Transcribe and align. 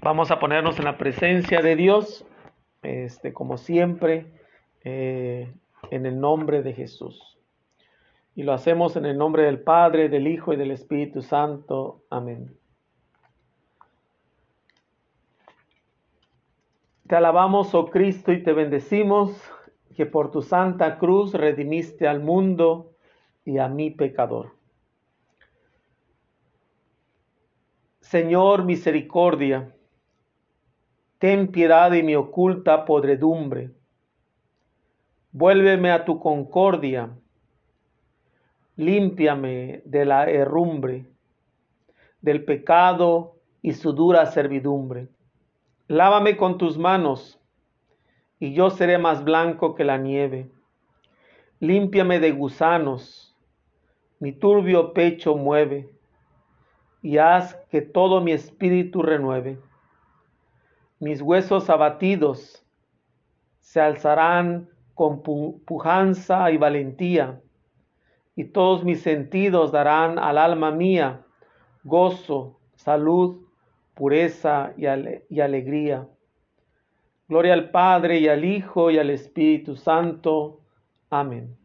Vamos 0.00 0.30
a 0.30 0.38
ponernos 0.38 0.78
en 0.78 0.84
la 0.84 0.96
presencia 0.96 1.60
de 1.60 1.74
Dios, 1.74 2.24
este, 2.82 3.32
como 3.32 3.58
siempre, 3.58 4.26
eh, 4.84 5.52
en 5.90 6.06
el 6.06 6.20
nombre 6.20 6.62
de 6.62 6.72
Jesús. 6.72 7.36
Y 8.36 8.44
lo 8.44 8.52
hacemos 8.52 8.94
en 8.94 9.06
el 9.06 9.18
nombre 9.18 9.42
del 9.42 9.58
Padre, 9.60 10.08
del 10.08 10.28
Hijo 10.28 10.52
y 10.52 10.56
del 10.56 10.70
Espíritu 10.70 11.20
Santo. 11.20 12.04
Amén. 12.10 12.56
Te 17.08 17.16
alabamos, 17.16 17.74
oh 17.74 17.86
Cristo, 17.86 18.30
y 18.30 18.42
te 18.44 18.52
bendecimos, 18.52 19.32
que 19.96 20.06
por 20.06 20.30
tu 20.30 20.42
santa 20.42 20.98
cruz 20.98 21.34
redimiste 21.34 22.06
al 22.06 22.20
mundo 22.20 22.92
y 23.44 23.58
a 23.58 23.66
mi 23.66 23.90
pecador. 23.90 24.52
Señor, 28.00 28.64
misericordia 28.64 29.74
ten 31.18 31.48
piedad 31.48 31.90
de 31.90 32.04
mi 32.04 32.14
oculta 32.14 32.84
podredumbre. 32.84 33.72
Vuélveme 35.32 35.90
a 35.90 36.04
tu 36.04 36.20
concordia, 36.20 37.10
límpiame 38.76 39.82
de 39.84 40.04
la 40.04 40.30
herrumbre, 40.30 41.06
del 42.22 42.44
pecado 42.44 43.34
y 43.62 43.72
su 43.72 43.92
dura 43.92 44.26
servidumbre. 44.26 45.08
Lávame 45.88 46.36
con 46.36 46.56
tus 46.56 46.78
manos, 46.78 47.40
y 48.38 48.52
yo 48.52 48.70
seré 48.70 48.98
más 48.98 49.24
blanco 49.24 49.74
que 49.74 49.84
la 49.84 49.98
nieve. 49.98 50.52
Límpiame 51.58 52.20
de 52.20 52.30
gusanos, 52.30 53.34
mi 54.20 54.30
turbio 54.30 54.92
pecho 54.92 55.34
mueve, 55.34 55.90
y 57.02 57.18
haz 57.18 57.56
que 57.70 57.82
todo 57.82 58.20
mi 58.20 58.30
espíritu 58.30 59.02
renueve 59.02 59.58
mis 61.00 61.22
huesos 61.22 61.70
abatidos 61.70 62.64
se 63.60 63.80
alzarán 63.80 64.68
con 64.94 65.22
pujanza 65.22 66.50
y 66.50 66.56
valentía, 66.56 67.40
y 68.34 68.44
todos 68.44 68.84
mis 68.84 69.02
sentidos 69.02 69.72
darán 69.72 70.18
al 70.18 70.38
alma 70.38 70.70
mía 70.70 71.24
gozo, 71.84 72.60
salud, 72.76 73.46
pureza 73.94 74.72
y, 74.76 74.84
y 75.34 75.40
alegría. 75.40 76.06
Gloria 77.28 77.54
al 77.54 77.70
Padre 77.70 78.20
y 78.20 78.28
al 78.28 78.44
Hijo 78.44 78.90
y 78.90 78.98
al 78.98 79.10
Espíritu 79.10 79.76
Santo. 79.76 80.60
Amén. 81.10 81.57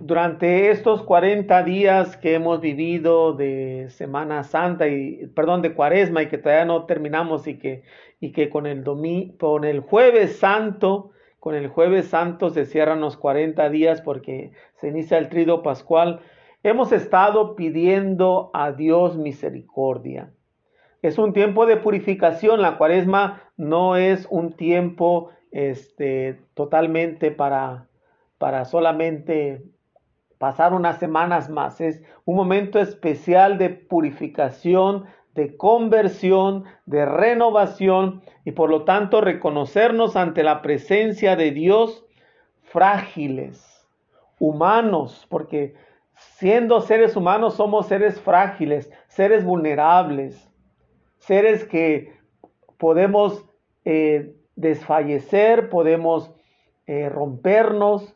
Durante 0.00 0.70
estos 0.70 1.02
40 1.02 1.62
días 1.62 2.16
que 2.16 2.34
hemos 2.34 2.60
vivido 2.60 3.32
de 3.32 3.86
Semana 3.90 4.44
Santa 4.44 4.88
y 4.88 5.26
perdón 5.28 5.62
de 5.62 5.74
Cuaresma 5.74 6.22
y 6.22 6.28
que 6.28 6.38
todavía 6.38 6.64
no 6.64 6.84
terminamos 6.84 7.46
y 7.46 7.58
que 7.58 7.82
y 8.20 8.32
que 8.32 8.50
con 8.50 8.66
el 8.66 8.84
domingo 8.84 9.36
con 9.38 9.64
el 9.64 9.80
Jueves 9.80 10.38
Santo 10.38 11.10
con 11.40 11.54
el 11.54 11.68
Jueves 11.68 12.08
Santo 12.08 12.50
se 12.50 12.66
cierran 12.66 13.00
los 13.00 13.16
40 13.16 13.68
días 13.70 14.00
porque 14.02 14.52
se 14.74 14.88
inicia 14.88 15.18
el 15.18 15.28
trido 15.28 15.62
pascual 15.62 16.20
hemos 16.62 16.92
estado 16.92 17.54
pidiendo 17.54 18.50
a 18.52 18.72
Dios 18.72 19.16
misericordia. 19.16 20.32
Es 21.00 21.16
un 21.16 21.32
tiempo 21.32 21.64
de 21.64 21.76
purificación. 21.76 22.60
La 22.60 22.76
Cuaresma 22.76 23.42
no 23.56 23.96
es 23.96 24.26
un 24.30 24.52
tiempo 24.52 25.30
este 25.52 26.40
totalmente 26.54 27.30
para 27.30 27.86
para 28.38 28.64
solamente 28.64 29.62
pasar 30.38 30.74
unas 30.74 30.98
semanas 30.98 31.48
más. 31.48 31.80
Es 31.80 32.02
un 32.24 32.36
momento 32.36 32.78
especial 32.78 33.58
de 33.58 33.70
purificación, 33.70 35.06
de 35.34 35.56
conversión, 35.56 36.64
de 36.86 37.04
renovación 37.04 38.22
y 38.44 38.52
por 38.52 38.70
lo 38.70 38.84
tanto 38.84 39.20
reconocernos 39.20 40.16
ante 40.16 40.42
la 40.42 40.62
presencia 40.62 41.36
de 41.36 41.50
Dios 41.50 42.04
frágiles, 42.62 43.86
humanos, 44.38 45.26
porque 45.28 45.74
siendo 46.14 46.80
seres 46.80 47.16
humanos 47.16 47.54
somos 47.54 47.86
seres 47.86 48.20
frágiles, 48.20 48.90
seres 49.08 49.44
vulnerables, 49.44 50.48
seres 51.18 51.64
que 51.64 52.16
podemos 52.78 53.44
eh, 53.84 54.34
desfallecer, 54.56 55.68
podemos 55.68 56.32
eh, 56.86 57.08
rompernos, 57.08 58.14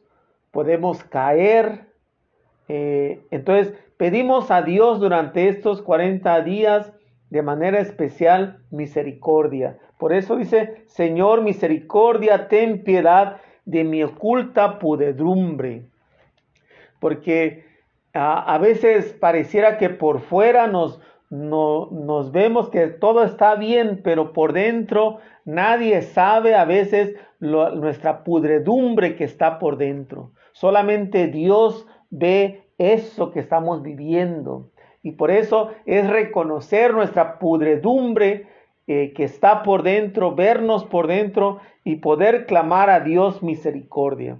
podemos 0.50 1.04
caer, 1.04 1.89
eh, 2.72 3.26
entonces, 3.32 3.74
pedimos 3.96 4.52
a 4.52 4.62
Dios 4.62 5.00
durante 5.00 5.48
estos 5.48 5.82
40 5.82 6.40
días 6.42 6.92
de 7.28 7.42
manera 7.42 7.80
especial 7.80 8.60
misericordia. 8.70 9.76
Por 9.98 10.12
eso 10.12 10.36
dice, 10.36 10.84
Señor, 10.86 11.42
misericordia, 11.42 12.46
ten 12.46 12.84
piedad 12.84 13.38
de 13.64 13.82
mi 13.82 14.04
oculta 14.04 14.78
pudedumbre. 14.78 15.82
Porque 17.00 17.64
a, 18.14 18.56
veces 18.58 19.14
pareciera 19.14 19.76
que 19.76 19.90
por 19.90 20.20
fuera 20.20 20.68
nos, 20.68 21.00
nos 21.28 22.30
vemos 22.30 22.68
que 22.68 22.86
todo 22.86 23.24
está 23.24 23.56
bien, 23.56 24.00
pero 24.04 24.32
por 24.32 24.52
dentro 24.52 25.18
nadie 25.44 26.02
sabe 26.02 26.54
a 26.54 26.64
veces 26.64 27.16
nuestra 27.40 28.22
pudredumbre 28.22 29.16
que 29.16 29.24
está 29.24 29.58
por 29.58 29.76
dentro. 29.76 30.30
Solamente 30.52 31.26
Dios 31.26 31.86
ve 32.10 32.64
eso 32.78 33.30
que 33.30 33.40
estamos 33.40 33.82
viviendo. 33.82 34.70
Y 35.02 35.12
por 35.12 35.30
eso 35.30 35.70
es 35.86 36.08
reconocer 36.08 36.92
nuestra 36.92 37.38
pudredumbre 37.38 38.46
eh, 38.86 39.12
que 39.14 39.24
está 39.24 39.62
por 39.62 39.82
dentro, 39.82 40.34
vernos 40.34 40.84
por 40.84 41.06
dentro 41.06 41.60
y 41.84 41.96
poder 41.96 42.46
clamar 42.46 42.90
a 42.90 43.00
Dios 43.00 43.42
misericordia. 43.42 44.36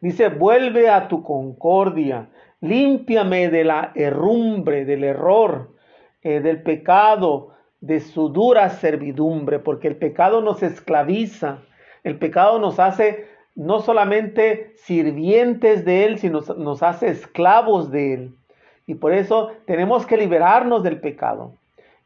Dice, 0.00 0.28
vuelve 0.28 0.90
a 0.90 1.08
tu 1.08 1.22
concordia, 1.22 2.28
límpiame 2.60 3.48
de 3.48 3.64
la 3.64 3.92
herrumbre, 3.94 4.84
del 4.84 5.04
error, 5.04 5.74
eh, 6.22 6.40
del 6.40 6.62
pecado, 6.62 7.54
de 7.80 8.00
su 8.00 8.30
dura 8.30 8.68
servidumbre, 8.70 9.58
porque 9.58 9.88
el 9.88 9.96
pecado 9.96 10.40
nos 10.42 10.62
esclaviza, 10.62 11.60
el 12.04 12.18
pecado 12.18 12.58
nos 12.58 12.78
hace 12.78 13.26
no 13.56 13.80
solamente 13.80 14.74
sirvientes 14.76 15.84
de 15.84 16.04
Él, 16.04 16.18
sino 16.18 16.40
nos 16.58 16.82
hace 16.82 17.08
esclavos 17.08 17.90
de 17.90 18.14
Él. 18.14 18.34
Y 18.86 18.94
por 18.94 19.12
eso 19.12 19.50
tenemos 19.66 20.06
que 20.06 20.18
liberarnos 20.18 20.82
del 20.82 21.00
pecado. 21.00 21.54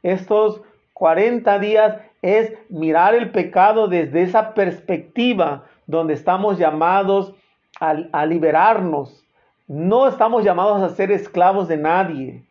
Estos 0.03 0.63
40 0.95 1.59
días 1.59 1.97
es 2.23 2.55
mirar 2.71 3.15
el 3.15 3.31
pecado 3.33 3.89
desde 3.89 4.23
esa 4.23 4.55
perspectiva 4.55 5.65
donde 5.87 6.15
estamos 6.15 6.57
llamados 6.57 7.35
a, 7.81 7.97
a 8.13 8.27
liberarnos. 8.27 9.25
No 9.67 10.07
estamos 10.07 10.45
llamados 10.45 10.83
a 10.83 10.95
ser 10.95 11.11
esclavos 11.11 11.67
de 11.67 11.77
nadie. 11.77 12.45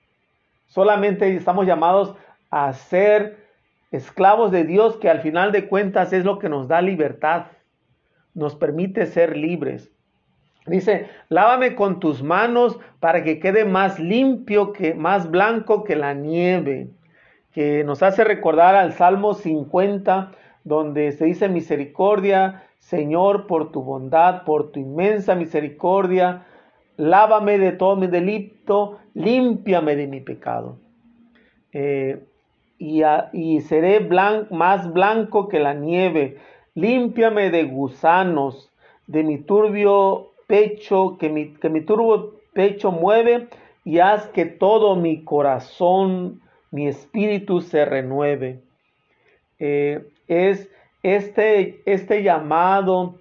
Solamente 0.68 1.34
estamos 1.36 1.66
llamados 1.66 2.16
a 2.52 2.74
ser 2.74 3.48
esclavos 3.92 4.52
de 4.52 4.66
Dios, 4.66 4.98
que 4.98 5.10
al 5.10 5.22
final 5.22 5.52
de 5.52 5.68
cuentas 5.68 6.12
es 6.14 6.26
lo 6.26 6.38
que 6.38 6.50
nos 6.50 6.68
da 6.68 6.82
libertad 6.82 7.46
nos 8.34 8.56
permite 8.56 9.06
ser 9.06 9.36
libres. 9.36 9.92
Dice, 10.66 11.08
lávame 11.30 11.76
con 11.76 12.00
tus 12.00 12.22
manos 12.22 12.80
para 13.00 13.24
que 13.24 13.40
quede 13.40 13.66
más 13.66 14.00
limpio, 14.00 14.72
que 14.72 14.94
más 14.94 15.30
blanco 15.32 15.84
que 15.84 15.96
la 15.96 16.14
nieve, 16.14 16.90
que 17.52 17.84
nos 17.84 18.04
hace 18.04 18.24
recordar 18.24 18.76
al 18.76 18.94
Salmo 18.94 19.34
50, 19.34 20.32
donde 20.64 21.12
se 21.14 21.26
dice 21.26 21.50
misericordia, 21.50 22.64
Señor, 22.78 23.48
por 23.48 23.72
tu 23.72 23.84
bondad, 23.84 24.44
por 24.44 24.72
tu 24.72 24.80
inmensa 24.80 25.36
misericordia, 25.36 26.46
lávame 26.98 27.58
de 27.58 27.72
todo 27.72 27.96
mi 27.96 28.08
delito, 28.08 29.00
límpiame 29.14 29.96
de 29.96 30.08
mi 30.08 30.22
pecado. 30.22 30.78
Eh, 31.72 32.24
y, 32.78 33.02
y, 33.34 33.62
seré 33.62 34.00
más 34.50 34.94
blanco 34.94 35.50
que 35.50 35.60
la 35.60 35.74
nieve 35.74 36.38
límpiame 36.80 37.50
de 37.50 37.64
gusanos, 37.64 38.72
de 39.08 39.24
mi 39.24 39.38
turbio 39.40 40.32
pecho, 40.48 41.18
que 41.20 41.30
mi, 41.30 41.54
que 41.56 41.70
mi 41.70 41.82
turbio 41.82 42.36
pecho 42.54 42.92
mueve, 42.92 43.48
y 43.84 44.00
haz 44.00 44.28
que 44.28 44.46
todo 44.46 44.96
mi 44.96 45.24
corazón, 45.24 46.42
mi 46.72 46.88
espíritu 46.88 47.62
se 47.62 47.86
renueve. 47.86 48.60
Eh, 49.60 50.08
es 50.28 50.70
este, 51.04 51.82
este 51.86 52.24
llamado 52.24 53.16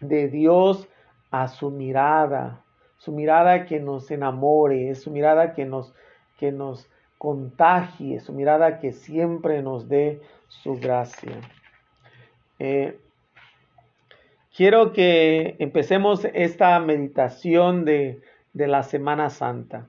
de 0.00 0.28
Dios 0.28 0.88
a 1.30 1.48
su 1.48 1.70
mirada, 1.70 2.62
su 2.98 3.12
mirada 3.12 3.66
que 3.66 3.80
nos 3.80 4.10
enamore, 4.10 4.90
es 4.90 5.02
su 5.02 5.10
mirada 5.10 5.52
que 5.52 5.64
nos, 5.64 5.94
que 6.38 6.52
nos 6.52 6.88
contagie, 7.18 8.20
su 8.20 8.32
mirada 8.32 8.78
que 8.78 8.92
siempre 8.92 9.62
nos 9.62 9.88
dé 9.88 10.20
su 10.48 10.76
gracia. 10.76 11.40
Eh, 12.58 12.98
quiero 14.56 14.92
que 14.92 15.56
empecemos 15.58 16.26
esta 16.34 16.78
meditación 16.80 17.84
de, 17.84 18.20
la 18.52 18.82
Semana 18.82 19.30
Santa. 19.30 19.88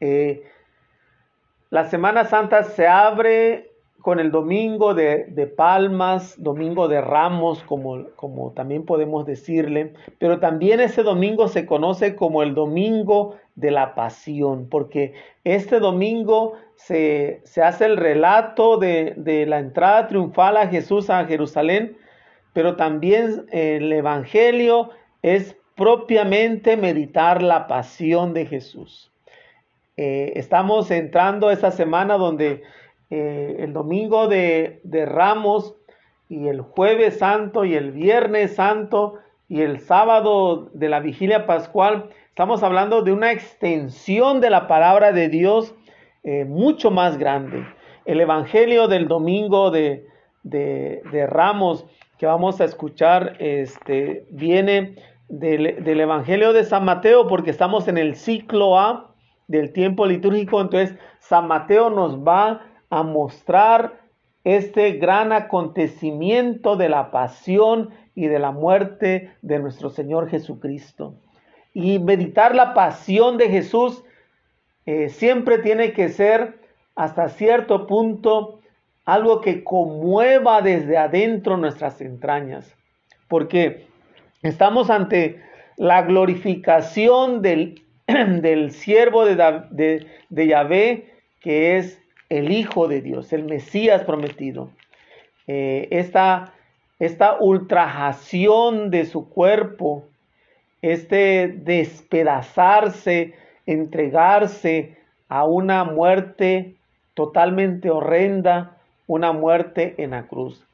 Eh, 0.00 0.44
la 1.70 1.88
Semana 1.88 2.24
Santa 2.24 2.64
se 2.64 2.86
abre 2.86 3.69
con 4.00 4.20
el 4.20 4.30
domingo 4.30 4.94
de, 4.94 5.52
palmas, 5.56 6.34
domingo 6.42 6.88
de 6.88 7.00
ramos, 7.00 7.62
como, 7.64 8.06
como 8.16 8.52
también 8.52 8.84
podemos 8.84 9.26
decirle, 9.26 9.92
pero 10.18 10.38
también 10.40 10.80
ese 10.80 11.02
domingo 11.02 11.48
se 11.48 11.66
conoce 11.66 12.16
como 12.16 12.42
el 12.42 12.54
domingo 12.54 13.36
de 13.54 13.70
la 13.70 13.94
pasión, 13.94 14.68
porque 14.70 15.14
este 15.44 15.80
domingo 15.80 16.54
se, 16.76 17.42
hace 17.62 17.84
el 17.84 17.96
relato 17.96 18.78
de, 18.78 19.14
de, 19.16 19.46
la 19.46 19.58
entrada 19.58 20.06
triunfal 20.06 20.56
a 20.56 20.68
Jesús 20.68 21.10
a 21.10 21.24
Jerusalén, 21.26 21.96
pero 22.52 22.76
también 22.76 23.46
el 23.50 23.92
Evangelio 23.92 24.90
es 25.22 25.56
propiamente 25.76 26.76
meditar 26.76 27.42
la 27.42 27.66
pasión 27.66 28.34
de 28.34 28.46
Jesús. 28.46 29.10
Eh, 29.96 30.32
estamos 30.36 30.90
entrando 30.90 31.50
esta 31.50 31.70
semana 31.70 32.16
donde 32.16 32.62
eh, 33.10 33.56
el 33.58 33.72
domingo 33.72 34.28
de, 34.28 34.80
de 34.84 35.04
Ramos 35.04 35.74
y 36.28 36.46
el 36.46 36.60
jueves 36.60 37.18
santo 37.18 37.64
y 37.64 37.74
el 37.74 37.90
viernes 37.90 38.54
santo 38.54 39.18
y 39.48 39.62
el 39.62 39.80
sábado 39.80 40.70
de 40.74 40.88
la 40.88 41.00
vigilia 41.00 41.44
pascual, 41.44 42.08
estamos 42.28 42.62
hablando 42.62 43.02
de 43.02 43.12
una 43.12 43.32
extensión 43.32 44.40
de 44.40 44.48
la 44.48 44.68
palabra 44.68 45.10
de 45.10 45.28
Dios 45.28 45.74
eh, 46.22 46.44
mucho 46.44 46.92
más 46.92 47.18
grande. 47.18 47.66
El 48.04 48.20
evangelio 48.20 48.86
del 48.86 49.08
domingo 49.08 49.72
de, 49.72 50.06
de, 50.44 51.02
de, 51.10 51.26
Ramos 51.26 51.84
que 52.16 52.26
vamos 52.26 52.60
a 52.60 52.64
escuchar 52.64 53.34
este, 53.40 54.24
viene 54.30 54.94
del, 55.28 55.82
del 55.82 56.00
evangelio 56.00 56.52
de 56.52 56.62
San 56.62 56.84
Mateo 56.84 57.26
porque 57.26 57.50
estamos 57.50 57.88
en 57.88 57.98
el 57.98 58.14
ciclo 58.14 58.78
A 58.78 59.14
del 59.48 59.72
tiempo 59.72 60.06
litúrgico. 60.06 60.60
Entonces, 60.60 60.96
San 61.18 61.48
Mateo 61.48 61.90
nos 61.90 62.16
va 62.20 62.69
a 62.90 63.02
mostrar 63.02 64.00
este 64.44 64.92
gran 64.92 65.32
acontecimiento 65.32 66.76
de 66.76 66.88
la 66.88 67.10
pasión 67.10 67.90
y 68.14 68.26
de 68.26 68.38
la 68.38 68.50
muerte 68.50 69.32
de 69.42 69.58
nuestro 69.58 69.90
Señor 69.90 70.28
Jesucristo. 70.28 71.14
Y 71.72 71.98
meditar 71.98 72.54
la 72.54 72.74
pasión 72.74 73.38
de 73.38 73.48
Jesús 73.48 74.02
eh, 74.86 75.08
siempre 75.08 75.58
tiene 75.58 75.92
que 75.92 76.08
ser 76.08 76.58
hasta 76.96 77.28
cierto 77.28 77.86
punto 77.86 78.60
algo 79.04 79.40
que 79.40 79.62
conmueva 79.62 80.62
desde 80.62 80.96
adentro 80.96 81.56
nuestras 81.56 82.00
entrañas, 82.00 82.76
porque 83.28 83.86
estamos 84.42 84.90
ante 84.90 85.42
la 85.76 86.02
glorificación 86.02 87.40
del, 87.42 87.82
del 88.06 88.72
siervo 88.72 89.24
de, 89.24 89.36
de, 89.70 90.06
de 90.28 90.46
Yahvé, 90.46 91.14
que 91.40 91.78
es 91.78 91.99
el 92.30 92.52
Hijo 92.52 92.88
de 92.88 93.02
Dios, 93.02 93.32
el 93.32 93.44
Mesías 93.44 94.04
prometido. 94.04 94.70
Eh, 95.46 95.88
esta, 95.90 96.54
esta 96.98 97.36
ultrajación 97.40 98.90
de 98.90 99.04
su 99.04 99.28
cuerpo, 99.28 100.04
este 100.80 101.48
despedazarse, 101.48 103.34
entregarse 103.66 104.96
a 105.28 105.44
una 105.44 105.84
muerte 105.84 106.76
totalmente 107.14 107.90
horrenda, 107.90 108.76
una 109.06 109.32
muerte 109.32 109.94
en 109.98 110.12
la 110.12 110.26
cruz. 110.26 110.64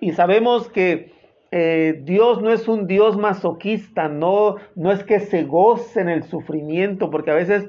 Y, 0.00 0.12
sabemos 0.12 0.68
que 0.68 1.12
eh, 1.52 2.00
Dios 2.04 2.42
no 2.42 2.50
es 2.50 2.68
un 2.68 2.86
Dios 2.86 3.16
masoquista, 3.16 4.08
no, 4.08 4.56
no 4.74 4.92
es 4.92 5.02
que 5.04 5.20
se 5.20 5.44
goce 5.44 6.00
en 6.00 6.08
el 6.08 6.24
sufrimiento, 6.24 7.10
porque 7.10 7.30
a 7.30 7.34
veces 7.34 7.68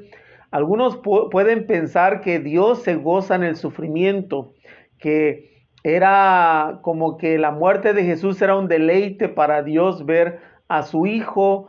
algunos 0.51 0.97
pueden 1.31 1.65
pensar 1.65 2.19
que 2.19 2.39
Dios 2.39 2.83
se 2.83 2.95
goza 2.95 3.35
en 3.35 3.43
el 3.43 3.55
sufrimiento, 3.55 4.53
que 4.99 5.65
era 5.83 6.79
como 6.83 7.17
que 7.17 7.37
la 7.37 7.51
muerte 7.51 7.93
de 7.93 8.03
Jesús 8.03 8.41
era 8.41 8.57
un 8.57 8.67
deleite 8.67 9.29
para 9.29 9.63
Dios 9.63 10.05
ver 10.05 10.41
a 10.67 10.83
su 10.83 11.07
Hijo 11.07 11.67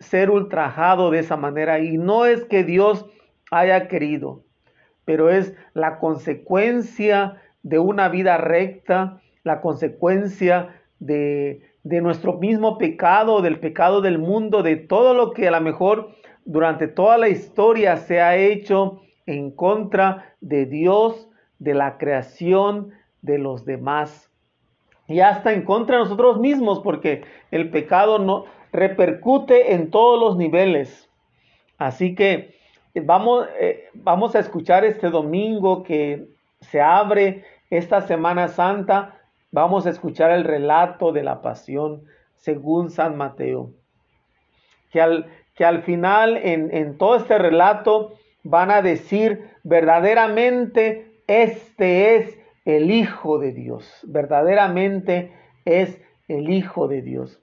ser 0.00 0.30
ultrajado 0.30 1.10
de 1.10 1.18
esa 1.20 1.36
manera. 1.36 1.78
Y 1.80 1.98
no 1.98 2.24
es 2.24 2.44
que 2.46 2.64
Dios 2.64 3.06
haya 3.50 3.88
querido, 3.88 4.42
pero 5.04 5.30
es 5.30 5.54
la 5.74 5.98
consecuencia 5.98 7.42
de 7.62 7.78
una 7.78 8.08
vida 8.08 8.38
recta, 8.38 9.20
la 9.44 9.60
consecuencia 9.60 10.80
de, 10.98 11.60
de 11.82 12.00
nuestro 12.00 12.38
mismo 12.38 12.78
pecado, 12.78 13.42
del 13.42 13.60
pecado 13.60 14.00
del 14.00 14.18
mundo, 14.18 14.62
de 14.62 14.76
todo 14.76 15.12
lo 15.12 15.32
que 15.32 15.46
a 15.46 15.50
lo 15.50 15.60
mejor 15.60 16.08
durante 16.44 16.88
toda 16.88 17.18
la 17.18 17.28
historia 17.28 17.96
se 17.96 18.20
ha 18.20 18.36
hecho 18.36 19.00
en 19.26 19.50
contra 19.50 20.34
de 20.40 20.66
Dios, 20.66 21.28
de 21.58 21.74
la 21.74 21.96
creación, 21.98 22.92
de 23.22 23.38
los 23.38 23.64
demás. 23.64 24.30
Y 25.06 25.20
hasta 25.20 25.52
en 25.52 25.62
contra 25.62 25.96
de 25.96 26.04
nosotros 26.04 26.38
mismos, 26.38 26.80
porque 26.80 27.24
el 27.50 27.70
pecado 27.70 28.18
no 28.18 28.44
repercute 28.72 29.74
en 29.74 29.90
todos 29.90 30.18
los 30.18 30.36
niveles. 30.36 31.10
Así 31.78 32.14
que 32.14 32.54
eh, 32.94 33.00
vamos, 33.04 33.46
eh, 33.58 33.88
vamos 33.94 34.34
a 34.34 34.40
escuchar 34.40 34.84
este 34.84 35.10
domingo 35.10 35.82
que 35.82 36.28
se 36.60 36.80
abre 36.80 37.44
esta 37.70 38.02
Semana 38.02 38.48
Santa. 38.48 39.20
Vamos 39.50 39.86
a 39.86 39.90
escuchar 39.90 40.30
el 40.30 40.44
relato 40.44 41.12
de 41.12 41.22
la 41.22 41.40
pasión 41.42 42.04
según 42.36 42.90
San 42.90 43.16
Mateo. 43.16 43.70
Que 44.90 45.00
al, 45.00 45.26
que 45.54 45.64
al 45.64 45.82
final 45.82 46.36
en, 46.36 46.98
todo 46.98 47.16
este 47.16 47.38
relato 47.38 48.14
van 48.42 48.70
a 48.70 48.82
decir 48.82 49.50
verdaderamente 49.62 51.12
este 51.26 52.16
es 52.16 52.38
el 52.64 52.90
Hijo 52.90 53.38
de 53.38 53.52
Dios, 53.52 54.00
verdaderamente 54.02 55.32
es 55.64 56.00
el 56.28 56.50
Hijo 56.50 56.88
de 56.88 57.02
Dios. 57.02 57.40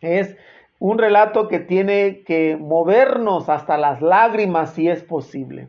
Es 0.00 0.36
un 0.78 0.98
relato 0.98 1.48
que 1.48 1.60
tiene 1.60 2.22
que 2.24 2.56
movernos 2.56 3.48
hasta 3.48 3.78
las 3.78 4.02
lágrimas 4.02 4.74
si 4.74 4.88
es 4.88 5.02
posible. 5.02 5.68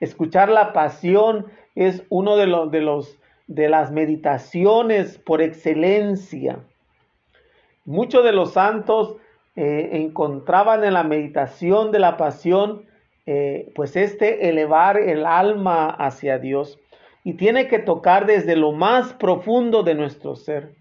Escuchar 0.00 0.48
la 0.48 0.72
pasión 0.72 1.46
es 1.74 2.04
uno 2.08 2.36
de 2.36 2.46
los 2.46 2.70
de 2.70 2.80
los 2.80 3.18
de 3.46 3.68
las 3.68 3.92
meditaciones 3.92 5.18
por 5.18 5.42
excelencia. 5.42 6.60
Muchos 7.84 8.24
de 8.24 8.32
los 8.32 8.54
santos 8.54 9.16
eh, 9.56 9.90
encontraban 9.92 10.82
en 10.84 10.94
la 10.94 11.04
meditación 11.04 11.92
de 11.92 12.00
la 12.00 12.16
pasión, 12.16 12.86
eh, 13.26 13.70
pues 13.74 13.96
este 13.96 14.48
elevar 14.48 14.98
el 14.98 15.24
alma 15.24 15.90
hacia 15.90 16.38
Dios 16.38 16.78
y 17.22 17.34
tiene 17.34 17.68
que 17.68 17.78
tocar 17.78 18.26
desde 18.26 18.56
lo 18.56 18.72
más 18.72 19.14
profundo 19.14 19.82
de 19.82 19.94
nuestro 19.94 20.36
ser. 20.36 20.74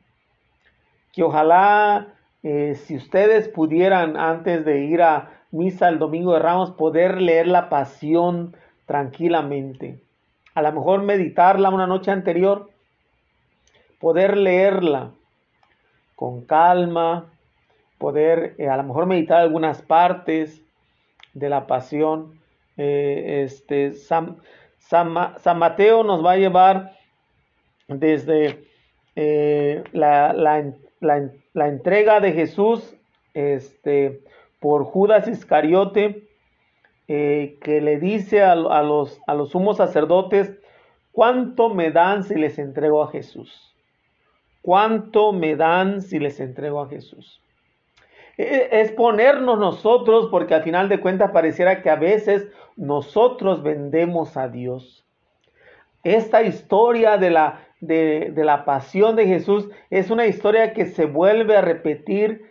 Que 1.14 1.24
ojalá 1.24 2.08
eh, 2.42 2.76
si 2.76 2.98
ustedes 2.98 3.48
pudieran 3.48 4.18
antes 4.18 4.66
de 4.66 4.86
ir 4.86 5.02
a 5.02 5.42
misa 5.52 5.88
el 5.88 6.00
domingo 6.00 6.34
de 6.34 6.40
Ramos 6.40 6.72
poder 6.72 7.22
leer 7.22 7.48
la 7.48 7.70
pasión 7.70 8.56
tranquilamente. 8.86 10.02
A 10.56 10.62
lo 10.62 10.72
mejor 10.74 11.04
meditarla 11.04 11.70
una 11.70 11.88
noche 11.88 12.12
anterior, 12.12 12.70
poder 14.00 14.36
leerla 14.36 15.12
con 16.16 16.42
calma, 16.42 17.33
poder 17.98 18.56
eh, 18.58 18.68
a 18.68 18.78
lo 18.78 18.84
mejor 18.84 19.06
meditar 19.06 19.40
algunas 19.40 19.82
partes 19.82 20.62
de 21.34 21.50
la 21.50 21.68
pasión. 21.68 22.40
Eh, 22.78 23.44
este, 23.44 23.94
San, 23.94 24.38
San, 24.80 25.10
Mateo 25.58 26.04
nos 26.04 26.26
va 26.26 26.34
a 26.34 26.38
llevar 26.38 26.98
desde 27.88 28.66
eh, 29.16 29.84
la, 29.94 30.34
la, 30.34 31.68
entrega 31.68 32.20
de 32.20 32.32
Jesús 32.34 32.96
este, 33.34 34.22
por 34.60 34.86
Judas 34.86 35.28
Iscariote, 35.28 36.24
que 37.06 37.80
le 37.82 38.00
dice 38.00 38.42
a, 38.42 38.54
a, 38.54 38.82
los, 38.82 39.22
a 39.28 39.36
los 39.36 39.52
sumos 39.52 39.78
sacerdotes, 39.78 40.52
¿cuánto 41.12 41.70
me 41.70 41.92
dan 41.92 42.24
si 42.24 42.36
les 42.36 42.58
entrego 42.58 43.04
a 43.04 43.12
Jesús? 43.12 43.76
¿Cuánto 44.64 45.34
me 45.34 45.56
dan 45.56 46.02
si 46.02 46.18
les 46.20 46.40
entrego 46.40 46.82
a 46.82 46.88
Jesús? 46.88 47.43
E, 48.38 48.70
es 48.72 48.92
ponernos 48.92 49.60
nosotros, 49.60 50.28
porque 50.32 50.56
al 50.56 50.64
final 50.64 50.90
de 50.90 51.00
cuentas 51.00 51.32
pareciera 51.32 51.82
que 51.82 51.90
a 51.90 51.96
veces 51.96 52.48
nosotros 52.76 53.64
vendemos 53.64 54.38
a 54.38 54.48
Dios. 54.48 55.06
Esta 56.04 56.44
historia 56.44 57.18
de 57.18 57.30
la, 57.30 57.62
de, 57.80 58.34
la 58.36 58.66
pasión 58.66 59.16
de 59.16 59.26
Jesús 59.26 59.70
es 59.90 60.10
una 60.10 60.26
historia 60.26 60.74
que 60.74 60.86
se 60.86 61.06
vuelve 61.06 61.56
a 61.56 61.62
repetir 61.62 62.50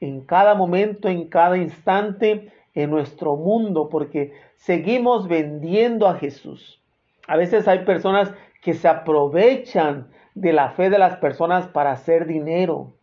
en 0.00 0.20
cada 0.22 0.54
momento, 0.54 1.08
en 1.08 1.28
cada 1.28 1.56
instante 1.56 2.52
en 2.74 2.90
nuestro 2.90 3.36
mundo, 3.36 3.88
porque 3.88 4.32
seguimos 4.56 5.28
vendiendo 5.28 6.06
a 6.06 6.14
Jesús. 6.14 6.80
A 7.26 7.36
veces 7.36 7.68
hay 7.68 7.84
personas 7.84 8.32
que 8.62 8.74
se 8.74 8.88
aprovechan 8.88 10.08
de 10.34 10.52
la 10.52 10.70
fe 10.70 10.90
de 10.90 10.98
las 10.98 11.16
personas 11.16 11.68
para 11.68 11.92
hacer 11.92 12.26
dinero. 12.26 12.94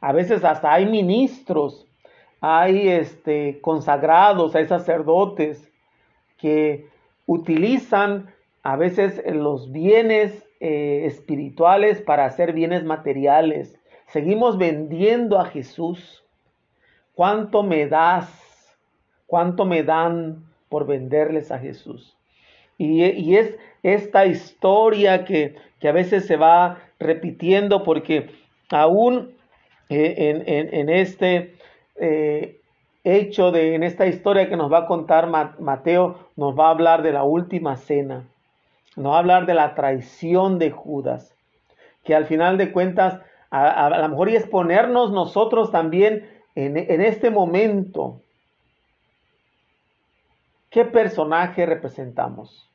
A 0.00 0.12
veces 0.12 0.44
hasta 0.44 0.72
hay 0.72 0.86
ministros, 0.86 1.86
hay 2.40 2.88
este, 2.88 3.60
consagrados, 3.60 4.54
hay 4.54 4.66
sacerdotes 4.66 5.70
que 6.38 6.86
utilizan 7.26 8.32
a 8.62 8.76
veces 8.76 9.22
los 9.26 9.72
bienes 9.72 10.44
eh, 10.60 11.02
espirituales 11.06 12.00
para 12.00 12.24
hacer 12.24 12.52
bienes 12.52 12.84
materiales. 12.84 13.78
Seguimos 14.06 14.58
vendiendo 14.58 15.38
a 15.38 15.46
Jesús. 15.46 16.24
¿Cuánto 17.14 17.62
me 17.62 17.86
das? 17.86 18.76
¿Cuánto 19.26 19.64
me 19.64 19.82
dan 19.82 20.44
por 20.68 20.86
venderles 20.86 21.50
a 21.50 21.58
Jesús? 21.58 22.16
Y, 22.78 23.36
es 23.36 23.56
esta 23.82 24.26
historia 24.26 25.24
que, 25.24 25.54
a 25.82 25.92
veces 25.92 26.26
se 26.26 26.36
va 26.36 26.78
repitiendo 26.98 27.84
porque 27.84 28.30
aún 28.70 29.35
eh, 29.88 30.68
en, 30.72 30.88
este 30.88 31.54
eh, 31.96 32.60
hecho 33.04 33.52
de, 33.52 33.74
en 33.74 33.82
esta 33.82 34.06
historia 34.06 34.48
que 34.48 34.56
nos 34.56 34.72
va 34.72 34.78
a 34.78 34.86
contar 34.86 35.28
Mateo, 35.60 36.18
nos 36.36 36.58
va 36.58 36.66
a 36.66 36.70
hablar 36.70 37.02
de 37.02 37.12
la 37.12 37.24
última 37.24 37.76
cena, 37.76 38.24
nos 38.96 39.12
va 39.12 39.16
a 39.16 39.20
hablar 39.20 39.46
de 39.46 39.54
la 39.54 39.74
traición 39.74 40.58
de 40.58 40.70
Judas, 40.70 41.34
que 42.04 42.14
al 42.14 42.26
final 42.26 42.58
de 42.58 42.72
cuentas, 42.72 43.20
a, 43.50 43.86
a 43.86 44.00
lo 44.00 44.08
mejor 44.08 44.28
y 44.28 44.36
es 44.36 44.46
ponernos 44.46 45.12
nosotros 45.12 45.70
también 45.70 46.28
en, 46.54 46.76
en 46.76 47.00
este 47.00 47.30
momento, 47.30 48.20
¿qué 50.70 50.84
personaje 50.84 51.66
representamos? 51.66 52.66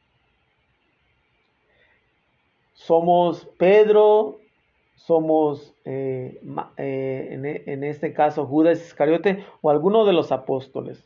somos 2.81 3.45
Pedro, 3.57 4.40
somos 5.05 5.73
eh, 5.83 6.39
eh, 6.77 7.63
en, 7.65 7.83
este 7.83 8.13
caso 8.13 8.45
Judas 8.45 8.79
Iscariote 8.79 9.43
o 9.61 9.69
alguno 9.69 10.05
de 10.05 10.13
los 10.13 10.31
apóstoles. 10.31 11.03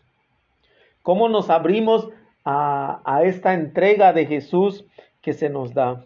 ¿Cómo 1.01 1.29
nos 1.29 1.49
abrimos 1.49 2.09
a, 2.43 3.21
esta 3.23 3.53
entrega 3.53 4.11
de 4.11 4.25
Jesús 4.25 4.85
que 5.21 5.33
se 5.33 5.49
nos 5.49 5.73
da? 5.73 6.05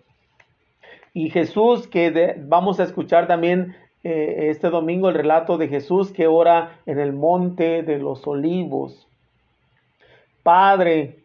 Y 1.14 1.32
Jesús, 1.32 1.88
que 1.88 2.36
vamos 2.40 2.80
a 2.80 2.84
escuchar 2.84 3.28
también 3.28 3.76
eh, 4.04 4.50
este 4.50 4.70
domingo 4.70 5.10
el 5.10 5.16
relato 5.16 5.58
de 5.58 5.68
Jesús 5.68 6.12
que 6.12 6.28
ora 6.28 6.80
en 6.86 7.00
el 7.00 7.14
monte 7.14 7.82
de 7.82 7.98
los 7.98 8.28
olivos. 8.28 9.08
Padre, 10.44 11.24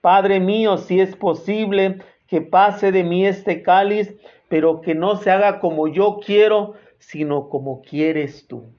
Padre 0.00 0.38
mío, 0.38 0.78
si 0.78 1.00
es 1.00 1.16
posible, 1.16 1.98
que 2.28 2.40
pase 2.40 2.92
de 2.92 3.02
mí 3.02 3.26
este 3.26 3.62
cáliz, 3.62 4.14
pero 4.48 4.80
que 4.80 4.94
no 4.94 5.16
se 5.16 5.30
haga 5.30 5.58
como 5.58 5.88
yo 5.88 6.20
quiero, 6.24 6.74
sino 6.98 7.48
como 7.48 7.82
quieres 7.82 8.46
tú. 8.46 8.72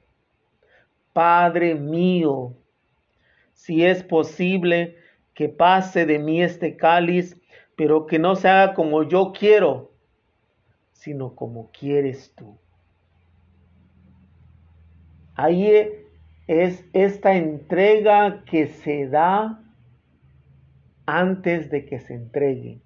Padre 1.13 1.75
mío, 1.75 2.55
si 3.53 3.83
es 3.83 4.03
posible 4.03 4.97
que 5.33 5.49
pase 5.49 6.05
de 6.05 6.19
mí 6.19 6.41
este 6.41 6.77
cáliz, 6.77 7.37
pero 7.75 8.05
que 8.05 8.19
no 8.19 8.35
se 8.35 8.47
haga 8.47 8.73
como 8.73 9.03
yo 9.03 9.33
quiero, 9.37 9.91
sino 10.93 11.35
como 11.35 11.69
quieres 11.71 12.33
tú. 12.35 12.57
Ahí 15.35 15.71
es 16.47 16.83
esta 16.93 17.35
entrega 17.35 18.43
que 18.45 18.67
se 18.67 19.07
da 19.07 19.61
antes 21.05 21.69
de 21.69 21.85
que 21.85 21.99
se 21.99 22.15
entregue 22.15 22.81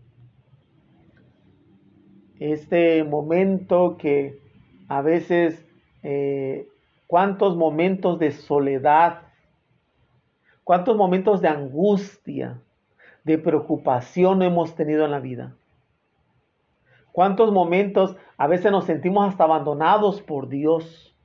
este 2.42 3.04
momento 3.04 3.98
que 4.00 4.40
a 4.88 5.02
veces, 5.02 5.64
eh, 6.02 6.68
cuántos 7.06 7.56
momentos 7.56 8.18
de 8.18 8.32
soledad, 8.32 9.22
cuántos 10.64 10.98
momentos 10.98 11.40
de 11.42 11.50
angustia, 11.50 12.60
de 13.24 13.38
preocupación 13.38 14.42
hemos 14.42 14.74
tenido 14.76 15.06
en 15.06 15.12
la 15.12 15.20
vida. 15.20 15.54
Cuántos 17.12 17.52
momentos 17.52 18.16
a 18.38 18.48
veces 18.48 18.72
nos 18.72 18.86
sentimos 18.86 19.30
hasta 19.30 19.44
abandonados 19.44 20.22
por 20.22 20.50
Dios. 20.50 21.16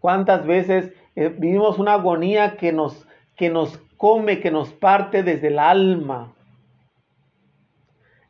Cuántas 0.00 0.46
veces 0.46 0.94
eh, 1.16 1.28
vivimos 1.28 1.78
una 1.78 1.94
agonía 1.94 2.56
que 2.56 2.72
nos, 2.72 3.06
que 3.36 3.50
nos 3.50 3.76
come, 3.98 4.40
que 4.40 4.50
nos 4.50 4.72
parte 4.72 5.22
desde 5.22 5.48
el 5.48 5.58
alma. 5.58 6.32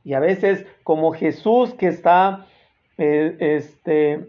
Y 0.09 0.15
a 0.15 0.21
veces 0.21 0.65
como 0.85 1.13
Jesús 1.13 1.75
que 1.75 1.89
está, 1.89 2.47
eh, 2.97 3.37
este, 3.41 4.25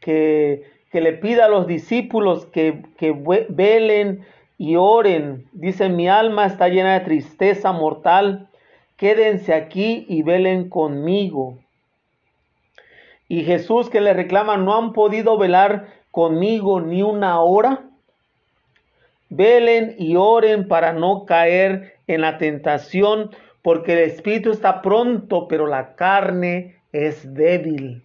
que, 0.00 0.64
le 0.90 1.12
pida 1.12 1.44
a 1.44 1.48
los 1.48 1.66
discípulos 1.66 2.46
que, 2.46 2.80
que 2.96 3.14
velen 3.50 4.24
y 4.56 4.76
oren. 4.76 5.44
Dice, 5.52 5.90
mi 5.90 6.08
alma 6.08 6.46
está 6.46 6.70
llena 6.70 6.94
de 6.94 7.04
tristeza 7.04 7.72
mortal. 7.72 8.48
Quédense 8.96 9.52
aquí 9.52 10.06
y 10.08 10.22
velen 10.22 10.70
conmigo. 10.70 11.58
Y 13.28 13.44
Jesús 13.44 13.90
que 13.90 14.00
le 14.00 14.14
reclama, 14.14 14.56
no 14.56 14.78
han 14.78 14.94
podido 14.94 15.36
velar 15.36 15.88
conmigo 16.10 16.80
ni 16.80 17.02
una 17.02 17.38
hora. 17.38 17.82
Velen 19.28 19.94
y 19.98 20.16
oren 20.16 20.68
para 20.68 20.94
no 20.94 21.26
caer 21.26 21.96
en 22.06 22.22
la 22.22 22.38
tentación, 22.38 23.30
porque 23.62 23.92
el 23.92 24.10
espíritu 24.10 24.50
está 24.50 24.82
pronto, 24.82 25.46
pero 25.48 25.66
la 25.66 25.94
carne 25.94 26.82
es 26.92 27.32
débil. 27.32 28.04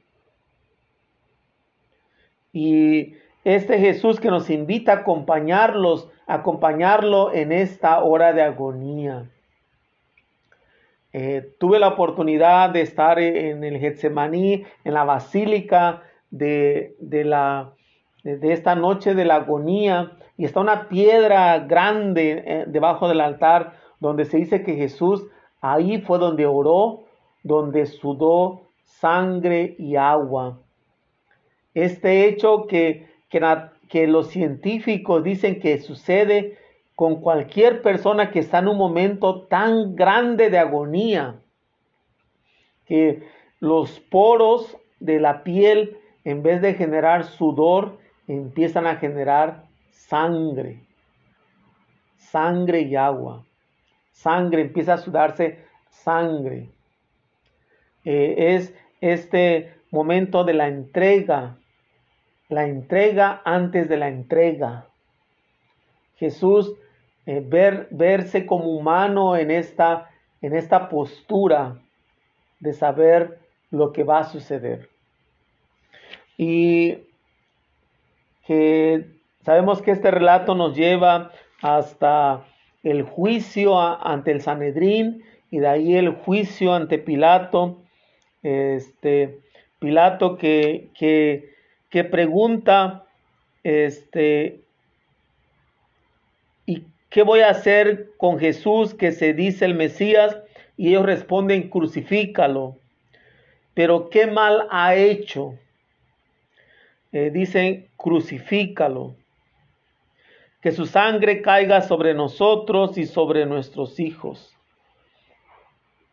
Y 2.53 3.15
este 3.43 3.79
Jesús 3.79 4.19
que 4.19 4.29
nos 4.29 4.49
invita 4.49 4.91
a 4.91 4.95
acompañarlos, 4.97 6.09
acompañarlo 6.27 7.33
en 7.33 7.51
esta 7.51 8.03
hora 8.03 8.33
de 8.33 8.43
agonía. 8.43 9.29
Eh, 11.13 11.55
tuve 11.59 11.79
la 11.79 11.87
oportunidad 11.87 12.69
de 12.69 12.81
estar 12.81 13.19
en 13.19 13.63
el 13.63 13.79
Getsemaní, 13.79 14.65
en 14.83 14.93
la 14.93 15.03
basílica 15.03 16.03
de, 16.29 16.95
la, 16.99 17.71
de 18.23 18.53
esta 18.53 18.75
noche 18.75 19.15
de 19.15 19.25
la 19.25 19.35
agonía, 19.35 20.11
y 20.37 20.45
está 20.45 20.59
una 20.59 20.89
piedra 20.89 21.57
grande 21.59 22.43
eh, 22.45 22.65
debajo 22.67 23.07
del 23.07 23.21
altar 23.21 23.73
donde 23.99 24.25
se 24.25 24.37
dice 24.37 24.61
que 24.61 24.75
Jesús 24.75 25.25
Ahí 25.69 25.99
fue 25.99 26.17
donde 26.17 26.45
oró, 26.45 27.03
donde 27.43 27.87
sudó 27.87 28.61
sangre 28.85 29.75
y 29.77 29.97
agua. 29.97 30.59
Este 31.73 32.25
hecho 32.25 32.67
que, 32.67 33.05
que, 33.29 34.07
los 34.07 34.29
científicos 34.29 35.25
dicen 35.25 35.59
que 35.59 35.79
sucede 35.79 36.57
con 36.95 37.19
cualquier 37.19 37.81
persona 37.81 38.31
que 38.31 38.39
está 38.39 38.59
en 38.59 38.69
un 38.69 38.77
momento 38.77 39.41
tan 39.41 39.93
grande 39.93 40.49
de 40.49 40.57
agonía, 40.57 41.35
que 42.85 43.23
los 43.59 43.99
poros 43.99 44.77
de 45.01 45.19
la 45.19 45.43
piel, 45.43 45.97
en 46.23 46.43
vez 46.43 46.61
de 46.61 46.75
generar 46.75 47.25
sudor, 47.25 47.97
empiezan 48.29 48.87
a 48.87 48.95
generar 48.95 49.65
sangre, 49.91 50.79
sangre 52.15 52.83
y 52.83 52.95
agua 52.95 53.46
sangre, 54.17 54.61
empieza 54.61 54.95
a 54.95 54.97
sudarse 54.97 55.63
sangre. 55.89 56.69
Eh, 58.03 58.55
es 58.55 58.73
este 58.99 59.75
momento 59.91 60.43
de 60.43 60.53
la 60.53 60.67
entrega, 60.67 61.57
la 62.49 62.65
entrega 62.65 63.41
antes 63.45 63.87
de 63.87 63.97
la 63.97 64.07
entrega. 64.07 64.87
Jesús, 66.15 66.73
eh, 67.27 67.43
ver, 67.45 67.87
verse 67.91 68.45
como 68.45 68.71
humano 68.71 69.35
en 69.35 69.51
esta, 69.51 70.09
en 70.41 70.55
esta 70.55 70.89
postura 70.89 71.77
de 72.59 72.73
saber 72.73 73.39
lo 73.69 73.91
que 73.91 74.03
va 74.03 74.19
a 74.19 74.23
suceder. 74.23 74.89
Y 76.37 76.97
que 78.47 79.05
sabemos 79.43 79.81
que 79.81 79.91
este 79.91 80.09
relato 80.09 80.55
nos 80.55 80.75
lleva 80.75 81.31
hasta 81.61 82.45
el 82.89 83.03
juicio 83.03 83.79
ante 83.79 84.31
el 84.31 84.41
Sanedrín 84.41 85.23
y 85.51 85.59
de 85.59 85.67
ahí 85.67 85.95
el 85.95 86.09
juicio 86.09 86.73
ante 86.73 86.97
Pilato. 86.97 87.81
Este, 88.43 89.39
Pilato 89.79 90.37
que, 90.37 90.89
que, 90.97 91.53
que 91.89 92.03
pregunta, 92.03 93.05
este, 93.63 94.61
¿y 96.65 96.83
qué 97.09 97.23
voy 97.23 97.41
a 97.41 97.49
hacer 97.49 98.11
con 98.17 98.39
Jesús 98.39 98.93
que 98.93 99.11
se 99.11 99.33
dice 99.33 99.65
el 99.65 99.75
Mesías? 99.75 100.37
Y 100.77 100.89
ellos 100.89 101.05
responden, 101.05 101.69
crucifícalo. 101.69 102.77
Pero 103.73 104.09
¿qué 104.09 104.27
mal 104.27 104.67
ha 104.71 104.95
hecho? 104.95 105.55
Eh, 107.11 107.31
dicen, 107.31 107.87
crucifícalo 107.95 109.15
que 110.61 110.71
su 110.71 110.85
sangre 110.85 111.41
caiga 111.41 111.81
sobre 111.81 112.13
nosotros 112.13 112.97
y 112.97 113.05
sobre 113.05 113.45
nuestros 113.45 113.99
hijos. 113.99 114.53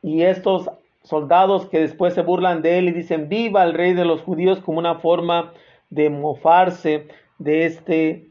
Y 0.02 0.22
estos 0.22 0.70
soldados 1.02 1.66
que 1.68 1.80
después 1.80 2.14
se 2.14 2.22
burlan 2.22 2.62
de 2.62 2.78
él 2.78 2.88
y 2.88 2.92
dicen, 2.92 3.28
viva 3.28 3.62
el 3.62 3.74
rey 3.74 3.94
de 3.94 4.04
los 4.04 4.22
judíos 4.22 4.60
como 4.60 4.78
una 4.78 4.96
forma 4.96 5.52
de 5.90 6.10
mofarse 6.10 7.08
de 7.38 7.66
este 7.66 8.26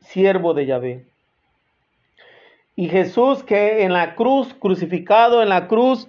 siervo 0.00 0.54
de 0.54 0.66
Yahvé. 0.66 1.04
Y 2.76 2.88
Jesús 2.88 3.42
que 3.42 3.84
en 3.84 3.92
la 3.92 4.14
cruz, 4.14 4.54
crucificado 4.54 5.42
en 5.42 5.48
la 5.48 5.66
cruz, 5.66 6.08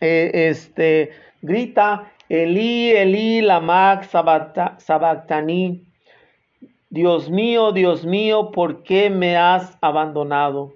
eh, 0.00 0.30
este, 0.48 1.12
grita, 1.40 2.12
Elí, 2.28 2.90
Elí, 2.90 3.40
lama 3.40 4.02
sabactani. 4.02 5.82
Dios 6.94 7.28
mío, 7.28 7.72
Dios 7.72 8.06
mío, 8.06 8.52
¿por 8.52 8.84
qué 8.84 9.10
me 9.10 9.36
has 9.36 9.76
abandonado? 9.80 10.74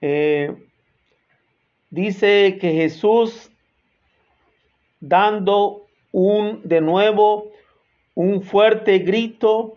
Eh, 0.00 0.56
dice 1.90 2.56
que 2.58 2.72
Jesús, 2.72 3.50
dando 5.00 5.84
un, 6.12 6.62
de 6.64 6.80
nuevo, 6.80 7.50
un 8.14 8.40
fuerte 8.40 9.00
grito, 9.00 9.76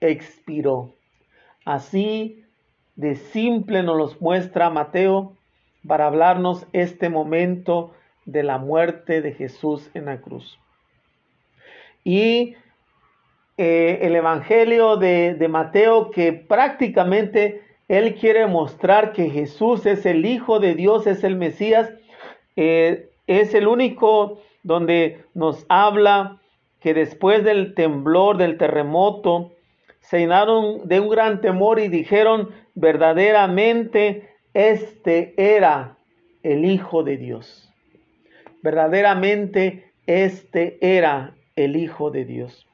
expiró. 0.00 0.94
Así 1.66 2.46
de 2.96 3.14
simple 3.14 3.82
nos 3.82 3.98
los 3.98 4.20
muestra 4.22 4.70
Mateo 4.70 5.36
para 5.86 6.06
hablarnos 6.06 6.66
este 6.72 7.10
momento 7.10 7.92
de 8.24 8.42
la 8.42 8.56
muerte 8.56 9.20
de 9.20 9.34
Jesús 9.34 9.90
en 9.92 10.06
la 10.06 10.22
cruz. 10.22 10.58
Y 12.04 12.54
eh, 13.60 13.98
el 14.02 14.14
Evangelio 14.14 14.96
de, 14.96 15.46
Mateo 15.50 16.12
que 16.12 16.32
prácticamente 16.32 17.60
él 17.88 18.14
quiere 18.14 18.46
mostrar 18.46 19.12
que 19.12 19.30
Jesús 19.30 19.84
es 19.84 20.06
el 20.06 20.24
Hijo 20.26 20.60
de 20.60 20.76
Dios, 20.76 21.08
es 21.08 21.24
el 21.24 21.34
Mesías, 21.34 21.90
eh, 22.54 23.08
es 23.26 23.54
el 23.54 23.66
único 23.66 24.40
donde 24.62 25.24
nos 25.34 25.66
habla 25.68 26.40
que 26.78 26.94
después 26.94 27.42
del 27.42 27.74
temblor, 27.74 28.36
del 28.36 28.58
terremoto, 28.58 29.50
se 29.98 30.20
llenaron 30.20 30.86
de 30.86 31.00
un 31.00 31.08
gran 31.08 31.40
temor 31.40 31.80
y 31.80 31.88
dijeron 31.88 32.50
verdaderamente, 32.76 34.28
este 34.54 35.34
era 35.36 35.96
el 36.44 36.64
Hijo 36.64 37.02
de 37.02 37.16
Dios. 37.16 37.72
Verdaderamente 38.62 39.90
este 40.06 40.78
era 40.80 41.34
el 41.56 41.74
Hijo 41.74 42.12
de 42.12 42.24
Dios. 42.24 42.67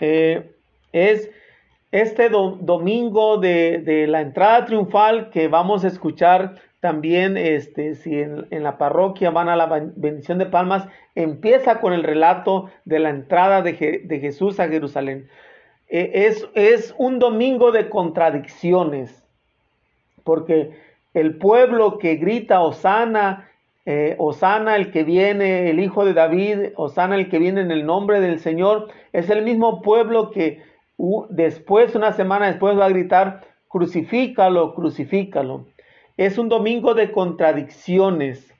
Eh, 0.00 0.50
es 0.92 1.30
este 1.92 2.28
domingo 2.28 3.38
de, 3.38 4.06
la 4.08 4.20
entrada 4.20 4.64
triunfal 4.64 5.30
que 5.30 5.48
vamos 5.48 5.84
a 5.84 5.88
escuchar 5.88 6.56
también, 6.80 7.36
este, 7.36 7.94
si 7.94 8.20
en, 8.20 8.46
la 8.50 8.78
parroquia 8.78 9.30
van 9.30 9.48
a 9.48 9.56
la 9.56 9.66
bendición 9.96 10.38
de 10.38 10.46
palmas, 10.46 10.86
empieza 11.14 11.80
con 11.80 11.92
el 11.92 12.02
relato 12.02 12.70
de 12.84 12.98
la 12.98 13.10
entrada 13.10 13.62
de, 13.62 13.74
Jesús 13.74 14.60
a 14.60 14.68
Jerusalén. 14.68 15.28
Eh, 15.88 16.10
es, 16.26 16.46
es 16.54 16.94
un 16.98 17.18
domingo 17.18 17.72
de 17.72 17.88
contradicciones, 17.88 19.24
porque 20.22 20.76
el 21.14 21.36
pueblo 21.36 21.98
que 21.98 22.16
grita 22.16 22.60
Osana 22.60 23.48
eh, 23.86 24.16
Osana 24.18 24.74
el 24.74 24.90
que 24.90 25.04
viene, 25.04 25.70
el 25.70 25.78
hijo 25.78 26.04
de 26.04 26.12
David, 26.12 26.72
Osana 26.74 27.14
el 27.14 27.28
que 27.28 27.38
viene 27.38 27.60
en 27.60 27.70
el 27.70 27.86
nombre 27.86 28.20
del 28.20 28.40
Señor, 28.40 28.88
es 29.12 29.30
el 29.30 29.42
mismo 29.42 29.80
pueblo 29.80 30.30
que 30.30 30.62
después, 31.30 31.94
una 31.94 32.12
semana 32.12 32.48
después, 32.48 32.76
va 32.76 32.86
a 32.86 32.90
gritar, 32.90 33.46
crucifícalo, 33.68 34.74
crucifícalo. 34.74 35.66
Es 36.16 36.36
un 36.36 36.48
domingo 36.48 36.94
de 36.94 37.12
contradicciones, 37.12 38.52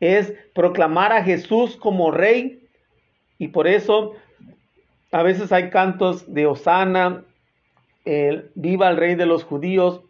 es 0.00 0.32
proclamar 0.54 1.12
a 1.12 1.22
Jesús 1.22 1.76
como 1.76 2.10
rey 2.10 2.66
y 3.38 3.48
por 3.48 3.66
eso 3.66 4.14
a 5.12 5.22
veces 5.22 5.52
hay 5.52 5.70
cantos 5.70 6.32
de 6.32 6.46
Osana, 6.46 7.24
viva 8.54 8.88
el 8.88 8.96
rey 8.96 9.14
de 9.14 9.26
los 9.26 9.44
judíos, 9.44 10.00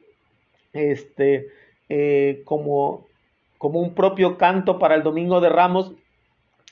este, 0.72 1.48
eh, 1.88 2.42
como 2.44 3.06
como 3.64 3.80
un 3.80 3.94
propio 3.94 4.36
canto 4.36 4.78
para 4.78 4.94
el 4.94 5.02
Domingo 5.02 5.40
de 5.40 5.48
Ramos, 5.48 5.94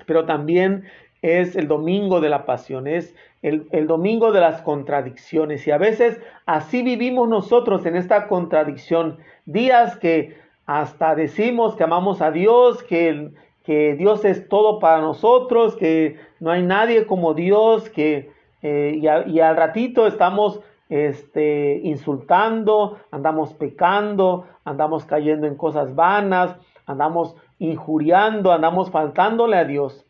pero 0.05 0.27
también 0.27 0.85
es 1.23 1.57
el 1.57 1.67
domingo 1.67 2.21
de 2.21 2.29
la 2.29 2.45
pasión, 2.45 2.87
es 2.87 3.15
el, 3.41 3.87
domingo 3.87 4.31
de 4.31 4.43
las 4.43 4.61
contradicciones. 4.61 5.67
Y 5.67 5.71
a 5.71 5.79
veces 5.79 6.21
así 6.45 6.83
vivimos 6.83 7.31
nosotros 7.31 7.87
en 7.87 7.97
esta 7.97 8.29
contradicción. 8.29 9.17
Días 9.47 9.97
que 9.97 10.37
hasta 10.67 11.15
decimos 11.15 11.77
que 11.77 11.85
amamos 11.85 12.21
a 12.21 12.31
Dios, 12.31 12.83
que, 12.83 13.31
Dios 13.97 14.27
es 14.27 14.47
todo 14.51 14.79
para 14.79 15.01
nosotros, 15.01 15.77
que 15.77 16.19
no 16.41 16.51
hay 16.51 16.63
nadie 16.63 17.07
como 17.07 17.33
Dios, 17.33 17.89
que, 17.89 18.31
eh, 18.61 19.01
y, 19.01 19.41
al 19.41 19.57
ratito 19.57 20.07
estamos 20.07 20.61
este, 20.91 21.81
insultando, 21.85 22.99
andamos 23.11 23.55
pecando, 23.55 24.47
andamos 24.67 25.07
cayendo 25.07 25.47
en 25.47 25.55
cosas 25.55 25.95
vanas, 25.95 26.55
andamos 26.93 27.35
injuriando, 27.59 28.53
andamos 28.53 28.91
faltándole 28.91 29.57
a 29.57 29.65
Dios. 29.65 30.07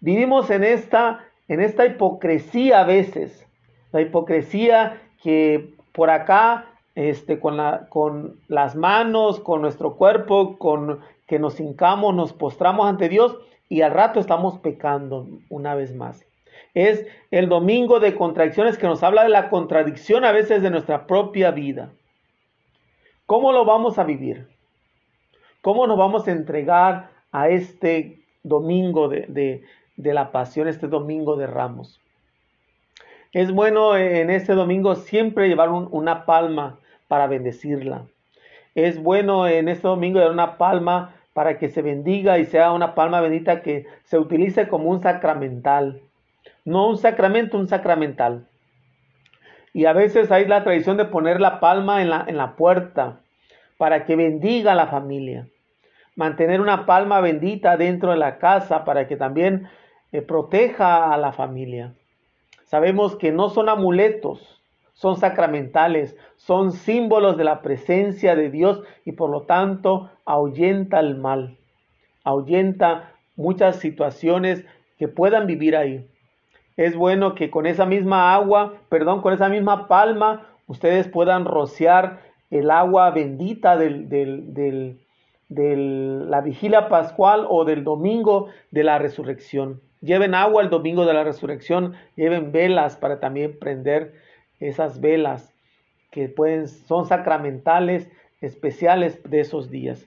Vivimos 0.00 0.50
en 0.50 0.64
esta, 0.64 1.24
en 1.48 1.60
esta 1.60 1.86
hipocresía 1.86 2.80
a 2.80 2.84
veces, 2.84 3.46
la 3.92 4.00
hipocresía 4.00 5.00
que 5.22 5.74
por 5.92 6.10
acá, 6.10 6.66
este, 6.94 7.40
con, 7.40 7.56
la, 7.56 7.86
con 7.88 8.40
las 8.48 8.76
manos, 8.76 9.40
con 9.40 9.62
nuestro 9.62 9.96
cuerpo, 9.96 10.58
con 10.58 11.00
que 11.26 11.38
nos 11.38 11.58
hincamos, 11.60 12.14
nos 12.14 12.32
postramos 12.32 12.86
ante 12.86 13.08
Dios 13.08 13.38
y 13.68 13.80
al 13.82 13.92
rato 13.92 14.20
estamos 14.20 14.58
pecando 14.58 15.26
una 15.48 15.74
vez 15.74 15.94
más. 15.94 16.24
Es 16.74 17.06
el 17.30 17.48
domingo 17.48 18.00
de 18.00 18.14
contradicciones 18.14 18.78
que 18.78 18.86
nos 18.86 19.02
habla 19.02 19.22
de 19.22 19.28
la 19.28 19.48
contradicción 19.48 20.24
a 20.24 20.32
veces 20.32 20.62
de 20.62 20.70
nuestra 20.70 21.06
propia 21.06 21.50
vida. 21.50 21.92
¿Cómo 23.26 23.52
lo 23.52 23.64
vamos 23.64 23.98
a 23.98 24.04
vivir? 24.04 24.53
¿Cómo 25.64 25.86
nos 25.86 25.96
vamos 25.96 26.28
a 26.28 26.32
entregar 26.32 27.08
a 27.32 27.48
este 27.48 28.18
domingo 28.42 29.08
de, 29.08 29.62
la 29.96 30.30
pasión, 30.30 30.68
este 30.68 30.88
domingo 30.88 31.36
de 31.36 31.46
ramos? 31.46 32.02
Es 33.32 33.50
bueno 33.50 33.96
en 33.96 34.28
este 34.28 34.52
domingo 34.52 34.94
siempre 34.94 35.48
llevar 35.48 35.70
una 35.70 36.26
palma 36.26 36.78
para 37.08 37.28
bendecirla. 37.28 38.02
Es 38.74 39.02
bueno 39.02 39.48
en 39.48 39.70
este 39.70 39.88
domingo 39.88 40.18
llevar 40.18 40.34
una 40.34 40.58
palma 40.58 41.14
para 41.32 41.56
que 41.56 41.70
se 41.70 41.80
bendiga 41.80 42.38
y 42.38 42.44
sea 42.44 42.72
una 42.72 42.94
palma 42.94 43.22
bendita 43.22 43.62
que 43.62 43.86
se 44.04 44.18
utilice 44.18 44.68
como 44.68 44.90
un 44.90 45.00
sacramental. 45.00 46.02
No 46.66 46.90
un 46.90 46.98
sacramento, 46.98 47.56
un 47.56 47.68
sacramental. 47.68 48.46
Y 49.72 49.86
a 49.86 49.94
veces 49.94 50.30
hay 50.30 50.44
la 50.44 50.62
tradición 50.62 50.98
de 50.98 51.06
poner 51.06 51.40
la 51.40 51.58
palma 51.58 52.02
en 52.02 52.10
la, 52.10 52.22
en 52.28 52.36
la 52.36 52.54
puerta 52.54 53.20
para 53.78 54.04
que 54.04 54.14
bendiga 54.14 54.72
a 54.72 54.74
la 54.76 54.88
familia 54.88 55.46
mantener 56.16 56.60
una 56.60 56.86
palma 56.86 57.20
bendita 57.20 57.76
dentro 57.76 58.10
de 58.10 58.16
la 58.16 58.38
casa 58.38 58.84
para 58.84 59.06
que 59.06 59.16
también 59.16 59.68
eh, 60.12 60.22
proteja 60.22 61.12
a 61.12 61.16
la 61.16 61.32
familia. 61.32 61.94
Sabemos 62.66 63.16
que 63.16 63.32
no 63.32 63.50
son 63.50 63.68
amuletos, 63.68 64.60
son 64.94 65.16
sacramentales, 65.16 66.16
son 66.36 66.72
símbolos 66.72 67.36
de 67.36 67.44
la 67.44 67.62
presencia 67.62 68.36
de 68.36 68.50
Dios 68.50 68.82
y 69.04 69.12
por 69.12 69.30
lo 69.30 69.42
tanto 69.42 70.10
ahuyenta 70.24 71.00
el 71.00 71.16
mal, 71.16 71.56
ahuyenta 72.22 73.12
muchas 73.36 73.76
situaciones 73.76 74.64
que 74.98 75.08
puedan 75.08 75.46
vivir 75.46 75.76
ahí. 75.76 76.08
Es 76.76 76.96
bueno 76.96 77.34
que 77.34 77.50
con 77.50 77.66
esa 77.66 77.86
misma 77.86 78.34
agua, 78.34 78.74
perdón, 78.88 79.20
con 79.20 79.32
esa 79.32 79.48
misma 79.48 79.88
palma, 79.88 80.46
ustedes 80.66 81.08
puedan 81.08 81.44
rociar 81.44 82.20
el 82.50 82.70
agua 82.70 83.10
bendita 83.10 83.76
del, 83.76 84.08
del 84.08 85.03
de 85.54 85.76
la 85.76 86.40
vigilia 86.40 86.88
pascual 86.88 87.46
o 87.48 87.64
del 87.64 87.84
domingo 87.84 88.48
de 88.70 88.84
la 88.84 88.98
resurrección. 88.98 89.80
Lleven 90.00 90.34
agua 90.34 90.62
el 90.62 90.70
domingo 90.70 91.06
de 91.06 91.14
la 91.14 91.24
resurrección, 91.24 91.94
lleven 92.16 92.52
velas 92.52 92.96
para 92.96 93.20
también 93.20 93.58
prender 93.58 94.14
esas 94.60 95.00
velas 95.00 95.54
que 96.10 96.28
pueden, 96.28 96.68
son 96.68 97.06
sacramentales, 97.06 98.10
especiales 98.40 99.20
de 99.28 99.40
esos 99.40 99.70
días. 99.70 100.06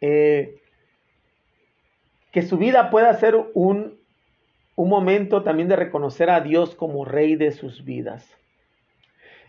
Eh, 0.00 0.60
que 2.30 2.42
su 2.42 2.56
vida 2.56 2.90
pueda 2.90 3.12
ser 3.14 3.36
un, 3.54 3.98
un 4.76 4.88
momento 4.88 5.42
también 5.42 5.68
de 5.68 5.76
reconocer 5.76 6.30
a 6.30 6.40
Dios 6.40 6.74
como 6.74 7.04
rey 7.04 7.36
de 7.36 7.52
sus 7.52 7.84
vidas. 7.84 8.36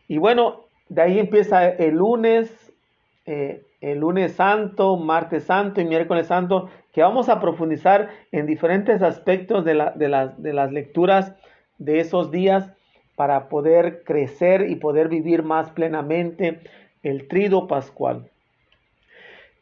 Y 0.07 0.17
bueno, 0.17 0.65
de 0.89 1.01
ahí 1.01 1.19
empieza 1.19 1.69
el 1.69 1.95
lunes, 1.95 2.73
eh, 3.25 3.63
el 3.83 3.99
lunes 3.99 4.31
santo, 4.31 4.95
martes 4.95 5.43
santo 5.43 5.81
y 5.81 5.85
miércoles 5.85 6.27
santo, 6.27 6.69
que 6.93 7.01
vamos 7.01 7.27
a 7.27 7.41
profundizar 7.41 8.09
en 8.31 8.45
diferentes 8.45 9.01
aspectos 9.01 9.65
de, 9.65 9.91
de, 9.95 10.53
las 10.53 10.71
lecturas 10.71 11.33
de 11.79 11.99
esos 11.99 12.31
días 12.31 12.71
para 13.15 13.49
poder 13.49 14.03
crecer 14.05 14.69
y 14.69 14.75
poder 14.75 15.09
vivir 15.09 15.43
más 15.43 15.69
plenamente 15.71 16.61
el 17.03 17.27
trido 17.27 17.67
pascual. 17.67 18.29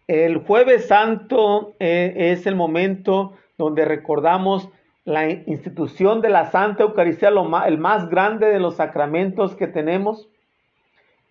El 0.07 0.38
jueves 0.38 0.88
santo 0.88 1.73
eh, 1.79 2.13
es 2.15 2.45
el 2.45 2.55
momento 2.55 3.34
donde 3.57 3.86
recordamos 3.86 4.69
la 5.03 5.31
institución 5.31 6.21
de 6.21 6.29
la 6.29 6.51
Santa 6.51 6.84
Eucaristía, 6.84 7.31
lo 7.31 7.65
el 7.65 7.79
más 7.79 8.07
grande 8.07 8.47
de 8.47 8.60
los 8.60 8.75
sacramentos 8.75 9.55
que 9.55 9.65
tenemos. 9.65 10.29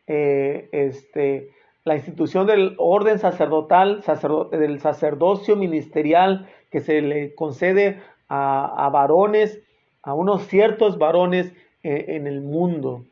eh, 0.08 0.68
este, 0.72 1.50
la 1.84 1.96
institución 1.96 2.46
del 2.46 2.74
orden 2.78 3.18
sacerdotal, 3.18 4.02
del 4.50 4.80
sacerdocio 4.80 5.56
ministerial 5.56 6.48
que 6.70 6.80
se 6.80 7.00
le 7.00 7.34
concede 7.34 8.00
a, 8.28 8.88
varones, 8.92 9.60
a 10.02 10.14
unos 10.14 10.46
ciertos 10.46 10.98
varones 10.98 11.52
eh, 11.82 12.06
en 12.08 12.26
el 12.26 12.42
mundo. 12.42 13.04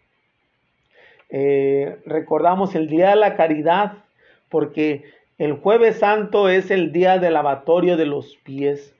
Eh, 1.30 1.98
recordamos 2.06 2.74
el 2.74 2.88
Día 2.88 3.10
de 3.10 3.16
la 3.16 3.36
Caridad, 3.36 4.04
porque 4.48 5.04
el 5.38 5.54
jueves 5.54 5.98
santo 5.98 6.48
es 6.48 6.70
el 6.70 6.92
día 6.92 7.18
del 7.18 7.34
lavatorio 7.34 7.96
de 7.96 8.06
los 8.06 8.36
pies. 8.36 8.94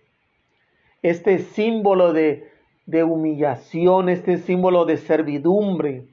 Este 1.02 1.38
símbolo 1.38 2.12
de, 2.12 2.48
de 2.86 3.04
humillación, 3.04 4.08
este 4.08 4.38
símbolo 4.38 4.84
de 4.84 4.98
servidumbre. 4.98 6.04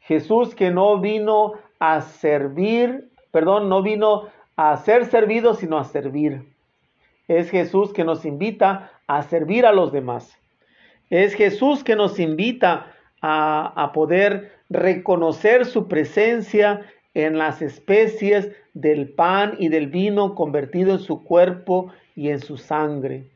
Jesús 0.00 0.54
que 0.54 0.70
no 0.70 0.98
vino 1.00 1.54
a 1.92 2.00
servir, 2.00 3.10
perdón, 3.30 3.68
no 3.68 3.82
vino 3.82 4.28
a 4.56 4.76
ser 4.76 5.06
servido, 5.06 5.54
sino 5.54 5.78
a 5.78 5.84
servir. 5.84 6.42
Es 7.28 7.50
Jesús 7.50 7.92
que 7.92 8.04
nos 8.04 8.24
invita 8.24 8.90
a 9.06 9.22
servir 9.22 9.66
a 9.66 9.72
los 9.72 9.92
demás. 9.92 10.38
Es 11.10 11.34
Jesús 11.34 11.84
que 11.84 11.96
nos 11.96 12.18
invita 12.18 12.92
a, 13.20 13.72
a 13.82 13.92
poder 13.92 14.52
reconocer 14.70 15.66
su 15.66 15.88
presencia 15.88 16.82
en 17.12 17.38
las 17.38 17.62
especies 17.62 18.50
del 18.72 19.10
pan 19.12 19.54
y 19.58 19.68
del 19.68 19.88
vino 19.88 20.34
convertido 20.34 20.92
en 20.92 20.98
su 20.98 21.22
cuerpo 21.22 21.92
y 22.16 22.30
en 22.30 22.40
su 22.40 22.56
sangre. 22.56 23.30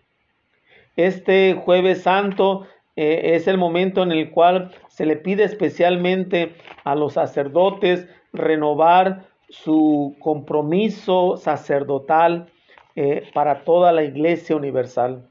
Este 0.96 1.54
jueves 1.54 2.02
santo 2.02 2.66
eh, 2.96 3.36
es 3.36 3.46
el 3.46 3.58
momento 3.58 4.02
en 4.02 4.10
el 4.10 4.30
cual 4.30 4.72
se 4.88 5.06
le 5.06 5.14
pide 5.14 5.44
especialmente 5.44 6.54
a 6.82 6.96
los 6.96 7.12
sacerdotes 7.12 8.08
renovar 8.38 9.26
su 9.48 10.16
compromiso 10.20 11.36
sacerdotal 11.36 12.50
eh, 12.96 13.28
para 13.34 13.64
toda 13.64 13.92
la 13.92 14.02
iglesia 14.04 14.56
universal. 14.56 15.28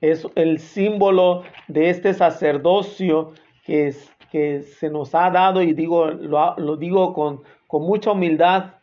Es 0.00 0.26
el 0.34 0.58
símbolo 0.58 1.44
de 1.68 1.90
este 1.90 2.12
sacerdocio 2.14 3.32
que, 3.64 3.94
que 4.30 4.62
se 4.62 4.90
nos 4.90 5.14
ha 5.14 5.30
dado 5.30 5.62
y 5.62 5.72
digo, 5.72 6.10
lo, 6.10 6.76
digo 6.76 7.14
con, 7.14 7.42
con, 7.66 7.82
mucha 7.82 8.12
humildad, 8.12 8.74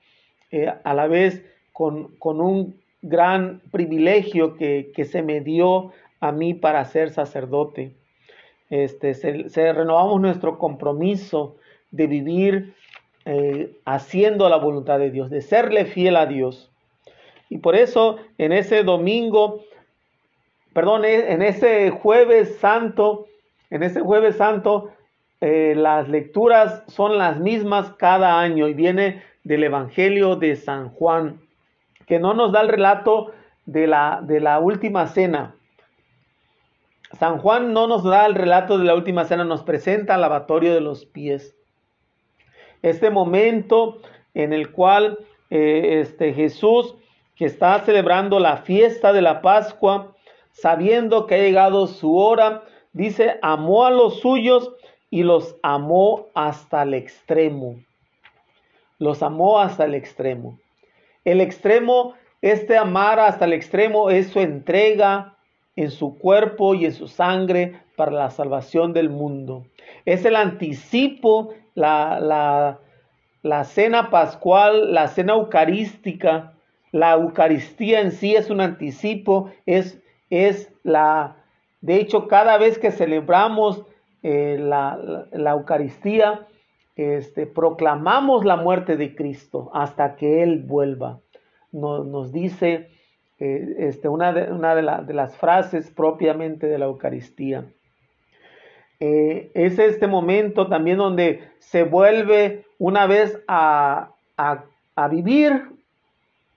eh, 0.49 0.73
a 0.83 0.93
la 0.93 1.07
vez 1.07 1.45
con, 1.73 2.15
con, 2.17 2.41
un 2.41 2.81
gran 3.01 3.61
privilegio 3.71 4.55
que, 4.55 4.91
que 4.95 5.05
se 5.05 5.21
me 5.21 5.41
dio 5.41 5.91
a 6.19 6.31
mí 6.31 6.53
para 6.53 6.83
ser 6.85 7.11
sacerdote. 7.11 7.95
Este, 8.71 9.13
se, 9.13 9.73
renovamos 9.73 10.21
nuestro 10.21 10.57
compromiso 10.57 11.57
de 11.91 12.07
vivir 12.07 12.73
eh, 13.25 13.77
haciendo 13.85 14.49
la 14.49 14.57
voluntad 14.57 14.99
de 14.99 15.11
Dios, 15.11 15.29
de 15.29 15.41
serle 15.41 15.85
fiel 15.85 16.15
a 16.15 16.25
Dios. 16.25 16.71
Y 17.49 17.57
por 17.57 17.75
eso 17.75 18.17
en 18.37 18.51
ese 18.51 18.83
domingo, 18.83 19.61
perdón, 20.73 21.05
en 21.05 21.41
ese 21.41 21.89
jueves 21.89 22.57
santo, 22.59 23.27
en 23.69 23.83
ese 23.83 24.01
jueves 24.01 24.37
santo, 24.37 24.91
eh, 25.41 25.73
las 25.75 26.07
lecturas 26.07 26.83
son 26.87 27.17
las 27.17 27.39
mismas 27.39 27.91
cada 27.97 28.39
año 28.39 28.67
y 28.67 28.73
viene 28.73 29.23
del 29.43 29.63
Evangelio 29.63 30.35
de 30.35 30.55
San 30.55 30.89
Juan, 30.89 31.41
que 32.07 32.19
no 32.19 32.33
nos 32.33 32.51
da 32.51 32.61
el 32.61 32.69
relato 32.69 33.33
de 33.65 33.87
la, 33.87 34.21
de 34.23 34.39
la 34.39 34.59
última 34.59 35.07
cena, 35.07 35.55
San 37.19 37.39
Juan 37.39 37.73
no 37.73 37.87
nos 37.87 38.03
da 38.03 38.25
el 38.25 38.35
relato 38.35 38.77
de 38.77 38.85
la 38.85 38.95
última 38.95 39.25
cena, 39.25 39.43
nos 39.43 39.63
presenta 39.63 40.15
el 40.15 40.21
lavatorio 40.21 40.73
de 40.73 40.81
los 40.81 41.05
pies. 41.05 41.55
Este 42.81 43.09
momento 43.09 43.99
en 44.33 44.53
el 44.53 44.71
cual 44.71 45.19
eh, 45.49 45.99
este 46.01 46.33
Jesús, 46.33 46.95
que 47.35 47.45
está 47.45 47.79
celebrando 47.79 48.39
la 48.39 48.57
fiesta 48.57 49.13
de 49.13 49.21
la 49.21 49.41
Pascua, 49.41 50.15
sabiendo 50.51 51.27
que 51.27 51.35
ha 51.35 51.39
llegado 51.39 51.87
su 51.87 52.17
hora, 52.17 52.63
dice, 52.93 53.37
amó 53.41 53.85
a 53.85 53.91
los 53.91 54.19
suyos 54.19 54.71
y 55.09 55.23
los 55.23 55.55
amó 55.61 56.27
hasta 56.33 56.83
el 56.83 56.93
extremo. 56.93 57.75
Los 58.97 59.23
amó 59.23 59.59
hasta 59.59 59.85
el 59.85 59.95
extremo. 59.95 60.59
El 61.25 61.41
extremo, 61.41 62.13
este 62.41 62.77
amar 62.77 63.19
hasta 63.19 63.45
el 63.45 63.53
extremo 63.53 64.09
es 64.09 64.29
su 64.29 64.39
entrega, 64.39 65.35
en 65.75 65.91
su 65.91 66.17
cuerpo 66.17 66.75
y 66.75 66.85
en 66.85 66.93
su 66.93 67.07
sangre 67.07 67.81
para 67.95 68.11
la 68.11 68.29
salvación 68.29 68.93
del 68.93 69.09
mundo. 69.09 69.65
Es 70.05 70.25
el 70.25 70.35
anticipo, 70.35 71.53
la, 71.75 72.77
la, 73.41 73.63
cena 73.63 74.09
pascual, 74.09 74.93
la 74.93 75.07
cena 75.07 75.33
eucarística, 75.33 76.53
la 76.91 77.13
Eucaristía 77.13 78.01
en 78.01 78.11
sí 78.11 78.35
es 78.35 78.49
un 78.49 78.61
anticipo, 78.61 79.51
es, 79.65 80.01
es 80.29 80.71
la, 80.83 81.37
de 81.79 81.95
hecho, 81.95 82.27
cada 82.27 82.57
vez 82.57 82.77
que 82.77 82.91
celebramos 82.91 83.85
eh, 84.23 84.57
la, 84.59 85.27
la, 85.31 85.51
Eucaristía, 85.51 86.47
este, 86.95 87.47
proclamamos 87.47 88.45
la 88.45 88.57
muerte 88.57 88.97
de 88.97 89.15
Cristo 89.15 89.71
hasta 89.73 90.15
que 90.15 90.43
Él 90.43 90.63
vuelva. 90.63 91.19
Nos, 91.71 92.05
nos 92.05 92.31
dice 92.31 92.89
este, 93.41 94.07
una, 94.07 94.33
de, 94.33 94.51
una 94.51 94.75
de, 94.75 95.13
las 95.13 95.35
frases 95.35 95.89
propiamente 95.89 96.67
de 96.67 96.77
la 96.77 96.85
Eucaristía. 96.85 97.65
Eh, 99.03 99.49
es 99.55 99.79
este 99.79 100.05
momento 100.05 100.67
también 100.67 100.99
donde 100.99 101.49
se 101.57 101.83
vuelve 101.83 102.65
una 102.77 103.07
vez 103.07 103.41
a, 103.47 104.11
vivir 105.09 105.69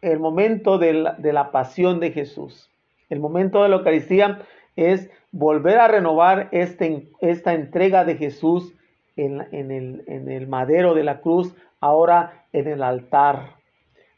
el 0.03 0.19
momento 0.21 0.77
de 0.77 0.93
la, 0.93 1.51
pasión 1.51 2.01
de 2.01 2.13
Jesús. 2.13 2.69
El 3.09 3.21
momento 3.21 3.63
de 3.63 3.71
la 3.71 3.77
Eucaristía 3.77 4.43
es 4.77 5.09
volver 5.33 5.79
a 5.79 5.89
renovar 5.89 6.51
este, 6.53 7.09
esta 7.23 7.55
entrega 7.55 8.05
de 8.05 8.17
Jesús 8.17 8.75
en, 9.17 9.41
el, 9.51 10.47
madero 10.47 10.93
de 10.93 11.03
la 11.03 11.23
cruz, 11.23 11.55
ahora 11.81 12.45
en 12.53 12.69
el 12.69 12.83
altar, 12.83 13.55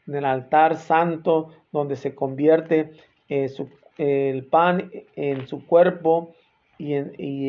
en 0.05 0.15
el 0.15 0.25
altar 0.25 0.75
santo 0.75 1.53
donde 1.71 1.95
se 1.95 2.13
convierte 2.13 2.91
eh, 3.29 3.49
el 3.97 4.43
pan 4.47 4.91
en 5.15 5.47
su 5.47 5.65
cuerpo 5.65 6.33
y, 6.77 6.93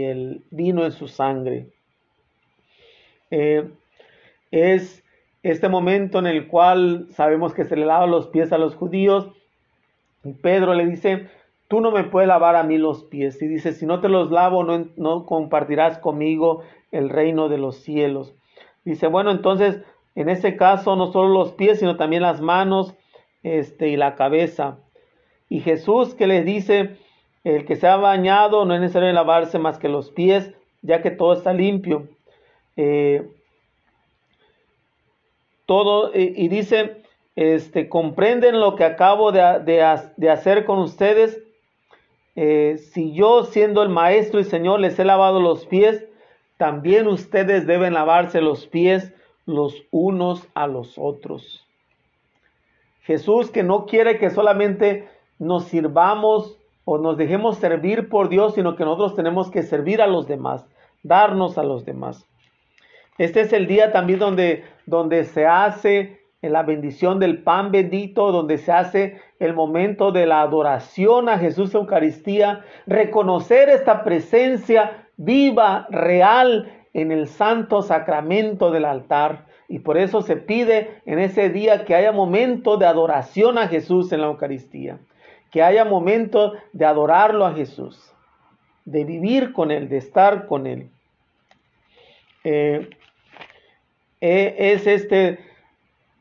el 0.02 0.42
vino 0.50 0.84
en 0.84 0.92
su 0.92 1.08
sangre. 1.08 1.66
Eh, 3.30 3.68
es 4.50 5.04
este 5.42 5.68
momento 5.68 6.18
en 6.18 6.26
el 6.26 6.46
cual 6.48 7.06
sabemos 7.10 7.54
que 7.54 7.64
se 7.64 7.76
le 7.76 7.86
lava 7.86 8.06
los 8.06 8.28
pies 8.28 8.52
a 8.52 8.58
los 8.58 8.74
judíos. 8.74 9.28
Pedro 10.42 10.74
le 10.74 10.86
dice, 10.86 11.28
tú 11.68 11.80
no 11.80 11.90
me 11.90 12.04
puedes 12.04 12.28
lavar 12.28 12.56
a 12.56 12.62
mí 12.62 12.78
los 12.78 13.04
pies. 13.04 13.40
Y 13.42 13.46
dice, 13.46 13.72
si 13.72 13.86
no 13.86 14.00
te 14.00 14.08
los 14.08 14.30
lavo, 14.30 14.64
no, 14.64 14.88
no 14.96 15.26
compartirás 15.26 15.98
conmigo 15.98 16.62
el 16.90 17.10
reino 17.10 17.48
de 17.48 17.58
los 17.58 17.76
cielos. 17.76 18.34
Dice, 18.84 19.06
bueno, 19.06 19.30
entonces, 19.30 19.80
en 20.14 20.28
ese 20.28 20.56
caso, 20.56 20.96
no 20.96 21.12
solo 21.12 21.28
los 21.28 21.52
pies, 21.52 21.78
sino 21.78 21.96
también 21.96 22.22
las 22.22 22.40
manos 22.40 22.94
este, 23.42 23.88
y 23.88 23.96
la 23.96 24.14
cabeza. 24.16 24.78
Y 25.48 25.60
Jesús 25.60 26.14
que 26.14 26.26
les 26.26 26.44
dice, 26.44 26.96
el 27.56 27.64
que 27.64 27.76
se 27.76 27.86
ha 27.86 27.96
bañado 27.96 28.64
no 28.64 28.74
es 28.74 28.80
necesario 28.80 29.12
lavarse 29.12 29.58
más 29.58 29.78
que 29.78 29.88
los 29.88 30.10
pies, 30.10 30.52
ya 30.82 31.02
que 31.02 31.10
todo 31.10 31.32
está 31.32 31.52
limpio. 31.52 32.08
Eh, 32.76 33.26
todo, 35.66 36.12
y 36.14 36.48
dice, 36.48 37.02
este, 37.38 37.88
comprenden 37.88 38.58
lo 38.58 38.74
que 38.74 38.82
acabo 38.82 39.30
de, 39.30 39.80
hacer 40.28 40.64
con 40.64 40.80
ustedes. 40.80 41.40
Eh, 42.34 42.78
si 42.78 43.12
yo 43.12 43.44
siendo 43.44 43.84
el 43.84 43.88
maestro 43.88 44.40
y 44.40 44.44
señor 44.44 44.80
les 44.80 44.98
he 44.98 45.04
lavado 45.04 45.40
los 45.40 45.64
pies, 45.64 46.04
también 46.56 47.06
ustedes 47.06 47.64
deben 47.64 47.94
lavarse 47.94 48.40
los 48.40 48.66
pies 48.66 49.12
los 49.46 49.84
unos 49.92 50.48
a 50.54 50.66
los 50.66 50.94
otros. 50.98 51.64
Jesús 53.02 53.50
que 53.50 53.62
no 53.62 53.86
quiere 53.86 54.18
que 54.18 54.30
solamente 54.30 55.08
nos 55.38 55.66
sirvamos 55.66 56.57
o 56.90 56.96
nos 56.96 57.18
dejemos 57.18 57.58
servir 57.58 58.08
por 58.08 58.30
Dios, 58.30 58.54
sino 58.54 58.74
que 58.74 58.82
nosotros 58.82 59.14
tenemos 59.14 59.50
que 59.50 59.62
servir 59.62 60.00
a 60.00 60.06
los 60.06 60.26
demás, 60.26 60.64
darnos 61.02 61.58
a 61.58 61.62
los 61.62 61.84
demás. 61.84 62.26
Este 63.18 63.42
es 63.42 63.52
el 63.52 63.66
día 63.66 63.92
también 63.92 64.18
donde, 64.18 64.64
donde 64.86 65.24
se 65.24 65.44
hace 65.44 66.22
la 66.40 66.62
bendición 66.62 67.18
del 67.18 67.42
pan 67.42 67.72
bendito, 67.72 68.32
donde 68.32 68.56
se 68.56 68.72
hace 68.72 69.20
el 69.38 69.52
momento 69.52 70.12
de 70.12 70.24
la 70.24 70.40
adoración 70.40 71.28
a 71.28 71.36
Jesús 71.36 71.74
Eucaristía, 71.74 72.64
reconocer 72.86 73.68
esta 73.68 74.02
presencia 74.02 75.08
viva, 75.18 75.88
real 75.90 76.72
en 76.94 77.12
el 77.12 77.28
santo 77.28 77.82
sacramento 77.82 78.70
del 78.70 78.86
altar. 78.86 79.44
Y 79.68 79.80
por 79.80 79.98
eso 79.98 80.22
se 80.22 80.36
pide 80.36 81.02
en 81.04 81.18
ese 81.18 81.50
día 81.50 81.84
que 81.84 81.94
haya 81.94 82.12
momento 82.12 82.78
de 82.78 82.86
adoración 82.86 83.58
a 83.58 83.68
Jesús 83.68 84.10
en 84.12 84.22
la 84.22 84.28
Eucaristía, 84.28 85.00
que 85.50 85.62
haya 85.62 85.84
momento 85.84 86.54
de 86.72 86.84
adorarlo 86.84 87.46
a 87.46 87.54
Jesús, 87.54 88.12
de 88.84 89.04
vivir 89.04 89.52
con 89.52 89.70
Él, 89.70 89.88
de 89.88 89.96
estar 89.98 90.46
con 90.46 90.66
Él. 90.66 90.90
Eh, 92.44 92.88
eh, 94.20 94.54
es 94.58 94.86
este, 94.86 95.38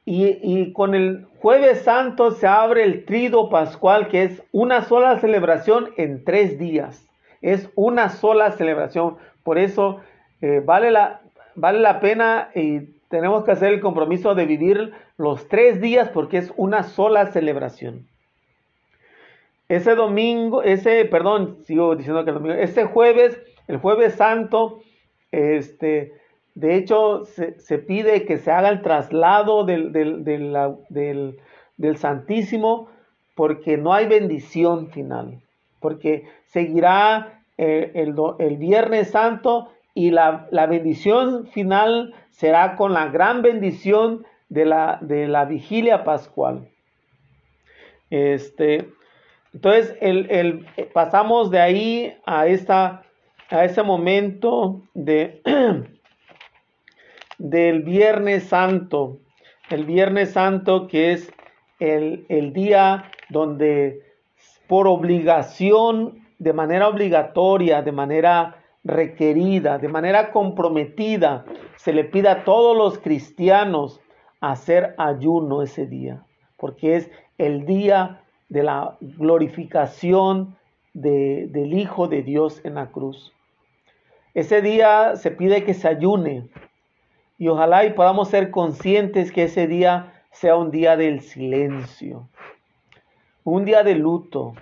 y, 0.06 0.72
con 0.72 0.96
el 0.96 1.28
jueves 1.40 1.82
santo 1.82 2.32
se 2.32 2.48
abre 2.48 2.84
el 2.84 3.06
trido 3.06 3.50
pascual, 3.50 4.08
que 4.08 4.24
es 4.24 4.44
una 4.52 4.84
sola 4.84 5.20
celebración 5.20 5.90
en 5.98 6.24
tres 6.24 6.58
días. 6.58 7.06
Es 7.42 7.70
una 7.76 8.10
sola 8.10 8.52
celebración. 8.52 9.18
Por 9.44 9.58
eso 9.58 10.00
eh, 10.42 10.62
vale, 10.63 10.92
la, 10.92 11.22
vale 11.56 11.80
la 11.80 12.00
pena 12.00 12.50
y 12.56 12.82
tenemos 13.10 13.44
que 13.44 13.52
hacer 13.52 13.74
el 13.74 13.82
compromiso 13.82 14.36
de 14.36 14.46
vivir 14.46 14.94
los 15.18 15.48
tres 15.48 15.82
días 15.82 16.10
porque 16.10 16.38
es 16.38 16.54
una 16.56 16.84
sola 16.84 17.28
celebración. 17.32 18.08
Ese 19.70 19.96
domingo, 19.96 20.64
ese, 20.64 21.04
perdón, 21.06 21.58
sigo 21.66 21.96
diciendo 21.96 22.24
que 22.24 22.30
el 22.30 22.36
domingo, 22.36 22.56
ese 22.56 22.86
jueves, 22.86 23.38
el 23.68 23.78
jueves 23.78 24.14
santo, 24.14 24.82
este, 25.32 26.14
de 26.56 26.76
hecho, 26.76 27.26
se, 27.26 27.78
pide 27.78 28.26
que 28.26 28.38
se 28.38 28.50
haga 28.50 28.70
el 28.70 28.82
traslado 28.82 29.66
del, 29.66 29.92
del, 29.92 31.98
Santísimo 31.98 32.90
porque 33.36 33.78
no 33.78 33.94
hay 33.94 34.08
bendición 34.08 34.88
final, 34.88 35.42
porque 35.80 36.26
seguirá 36.46 37.44
eh, 37.58 37.92
el, 37.94 38.16
el, 38.40 38.58
Viernes 38.58 39.12
Santo 39.12 39.70
y 39.94 40.12
la, 40.12 40.48
la, 40.50 40.66
bendición 40.66 41.46
final 41.48 42.16
será 42.32 42.76
con 42.76 42.94
la 42.94 43.10
gran 43.10 43.42
bendición 43.42 44.26
de 44.50 44.66
la, 44.66 44.98
de 45.02 45.28
la 45.28 45.46
vigilia 45.46 46.04
pascual. 46.04 46.70
Este, 48.10 48.88
entonces, 49.58 49.98
el, 50.02 50.67
pasamos 50.93 51.50
de 51.50 51.60
ahí 51.60 52.15
a, 52.28 52.46
esta, 52.46 53.02
a 53.50 53.65
ese 53.65 53.82
momento 53.82 54.84
de 54.93 55.41
del 57.39 57.82
Viernes 57.82 58.43
Santo. 58.43 59.17
El 59.72 59.86
Viernes 59.86 60.34
Santo 60.34 60.86
que 60.86 61.12
es 61.12 61.34
el, 61.80 62.28
el 62.30 62.54
día 62.54 63.10
donde 63.30 64.04
por 64.67 64.88
obligación, 64.88 66.20
de 66.38 66.54
manera 66.54 66.88
obligatoria, 66.88 67.82
de 67.82 67.91
manera 67.91 68.63
requerida, 68.84 69.80
de 69.80 69.88
manera 69.88 70.30
comprometida, 70.30 71.46
se 71.78 71.93
le 71.93 72.04
pide 72.04 72.30
a 72.30 72.43
todos 72.43 72.78
los 72.78 73.00
cristianos 73.00 74.02
hacer 74.39 74.93
ayuno 75.00 75.63
ese 75.63 75.88
día, 75.88 76.24
porque 76.58 76.98
es 76.98 77.10
el 77.39 77.65
día 77.65 78.22
de 78.50 78.64
la 78.64 78.98
glorificación 79.02 80.56
de, 80.94 81.48
del 81.50 81.74
Hijo 81.74 82.08
de 82.08 82.24
Dios 82.24 82.62
en 82.64 82.76
la 82.76 82.88
cruz. 82.88 83.34
Ese 84.34 84.62
día 84.62 85.16
se 85.16 85.32
pide 85.32 85.64
que 85.64 85.74
se 85.74 85.88
ayune, 85.88 86.48
y 87.38 87.48
ojalá 87.50 87.86
y 87.86 87.94
podamos 87.94 88.30
ser 88.30 88.52
conscientes 88.52 89.32
que 89.32 89.44
ese 89.44 89.68
día 89.68 90.14
sea 90.32 90.56
un 90.56 90.72
día 90.72 90.98
del 90.98 91.22
silencio, 91.22 92.28
un 93.44 93.66
día 93.66 93.84
de 93.84 93.96
luto. 93.96 94.54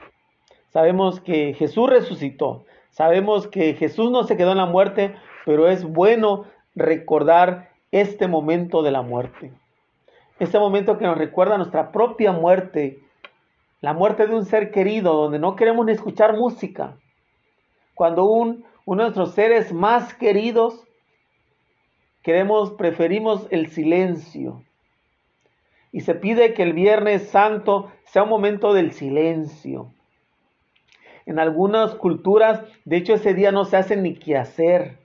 Sabemos 0.70 1.20
que 1.22 1.54
Jesús 1.54 1.90
resucitó, 1.90 2.66
sabemos 2.90 3.48
que 3.48 3.74
Jesús 3.74 4.12
no 4.12 4.24
se 4.24 4.38
quedó 4.38 4.52
en 4.52 4.58
la 4.58 4.66
muerte, 4.66 5.16
pero 5.46 5.68
es 5.70 5.84
bueno 5.84 6.46
recordar 6.76 7.70
este 7.92 8.28
momento 8.28 8.84
de 8.84 8.92
la 8.92 9.02
muerte. 9.02 9.52
Este 10.40 10.60
momento 10.60 10.98
que 10.98 11.06
nos 11.06 11.18
recuerda 11.18 11.58
nuestra 11.58 11.94
propia 11.94 12.34
muerte, 12.34 13.00
la 13.82 13.94
muerte 13.94 14.28
de 14.28 14.36
un 14.36 14.46
ser 14.46 14.72
querido, 14.72 15.14
donde 15.14 15.40
no 15.40 15.56
queremos 15.56 15.86
ni 15.86 15.92
escuchar 15.92 16.38
música. 16.38 16.98
Cuando 17.94 18.26
un, 18.26 18.66
uno 18.86 19.04
de 19.04 19.10
nuestros 19.10 19.34
seres 19.34 19.74
más 19.74 20.14
queridos 20.14 20.84
queremos, 22.24 22.72
preferimos 22.72 23.48
el 23.52 23.68
silencio. 23.68 24.64
Y 25.92 26.02
se 26.02 26.16
pide 26.16 26.54
que 26.54 26.64
el 26.64 26.74
Viernes 26.74 27.30
Santo 27.30 27.92
sea 28.06 28.24
un 28.24 28.30
momento 28.30 28.74
del 28.74 28.92
silencio. 28.92 29.92
En 31.26 31.40
algunas 31.40 31.96
culturas, 31.96 32.64
de 32.84 32.98
hecho, 32.98 33.14
ese 33.14 33.34
día 33.34 33.52
no 33.52 33.66
se 33.66 33.78
hace 33.78 33.96
ni 33.96 34.16
qué 34.16 34.38
hacer. 34.38 34.98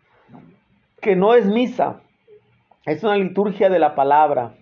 que 1.01 1.15
no 1.15 1.34
es 1.34 1.45
misa, 1.47 2.01
es 2.86 3.03
una 3.03 3.17
liturgia 3.17 3.69
de 3.69 3.79
la 3.79 3.95
palabra. 3.95 4.53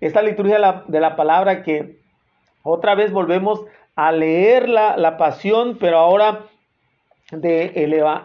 Esta 0.00 0.22
liturgia 0.22 0.82
de 0.86 1.00
la, 1.00 1.16
palabra 1.16 1.62
que 1.62 1.98
otra 2.62 2.94
vez 2.94 3.12
volvemos 3.12 3.64
a 3.94 4.12
leer 4.12 4.68
la, 4.68 5.16
pasión, 5.16 5.78
pero 5.78 5.98
ahora 5.98 6.46
de 7.30 7.68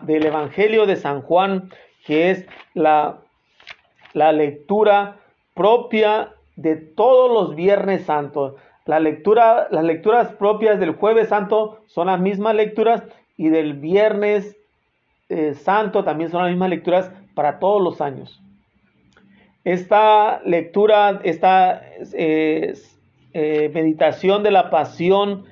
del 0.02 0.26
Evangelio 0.26 0.86
de 0.86 0.96
San 0.96 1.22
Juan, 1.22 1.70
que 2.06 2.32
es 2.32 2.46
la, 2.74 3.20
la 4.13 4.32
lectura 4.32 5.17
propia 5.54 6.34
de 6.56 6.76
todos 6.76 7.32
los 7.32 7.56
Viernes 7.56 8.06
Santos. 8.06 8.56
La 8.86 9.00
lectura, 9.00 9.68
las 9.72 9.84
lecturas 9.84 10.34
propias 10.34 10.80
del 10.80 10.96
Jueves 10.96 11.30
Santo 11.30 11.80
son 11.86 12.08
las 12.08 12.20
mismas 12.20 12.56
lecturas 12.56 13.04
y 13.38 13.50
del 13.50 13.74
Viernes 13.74 14.58
eh, 15.30 15.54
Santo 15.54 16.04
también 16.04 16.30
son 16.30 16.42
las 16.42 16.50
mismas 16.50 16.70
lecturas 16.70 17.12
para 17.36 17.60
todos 17.60 17.82
los 17.82 18.02
años. 18.02 18.42
Esta 19.64 20.42
lectura, 20.44 21.22
esta 21.24 21.84
eh, 22.14 22.74
meditación 23.74 24.44
de 24.44 24.52
la 24.52 24.70
pasión, 24.70 25.46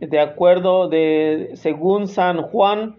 de 0.00 0.20
acuerdo 0.20 0.88
de 0.88 1.50
según 1.54 2.06
San 2.06 2.42
Juan, 2.42 2.96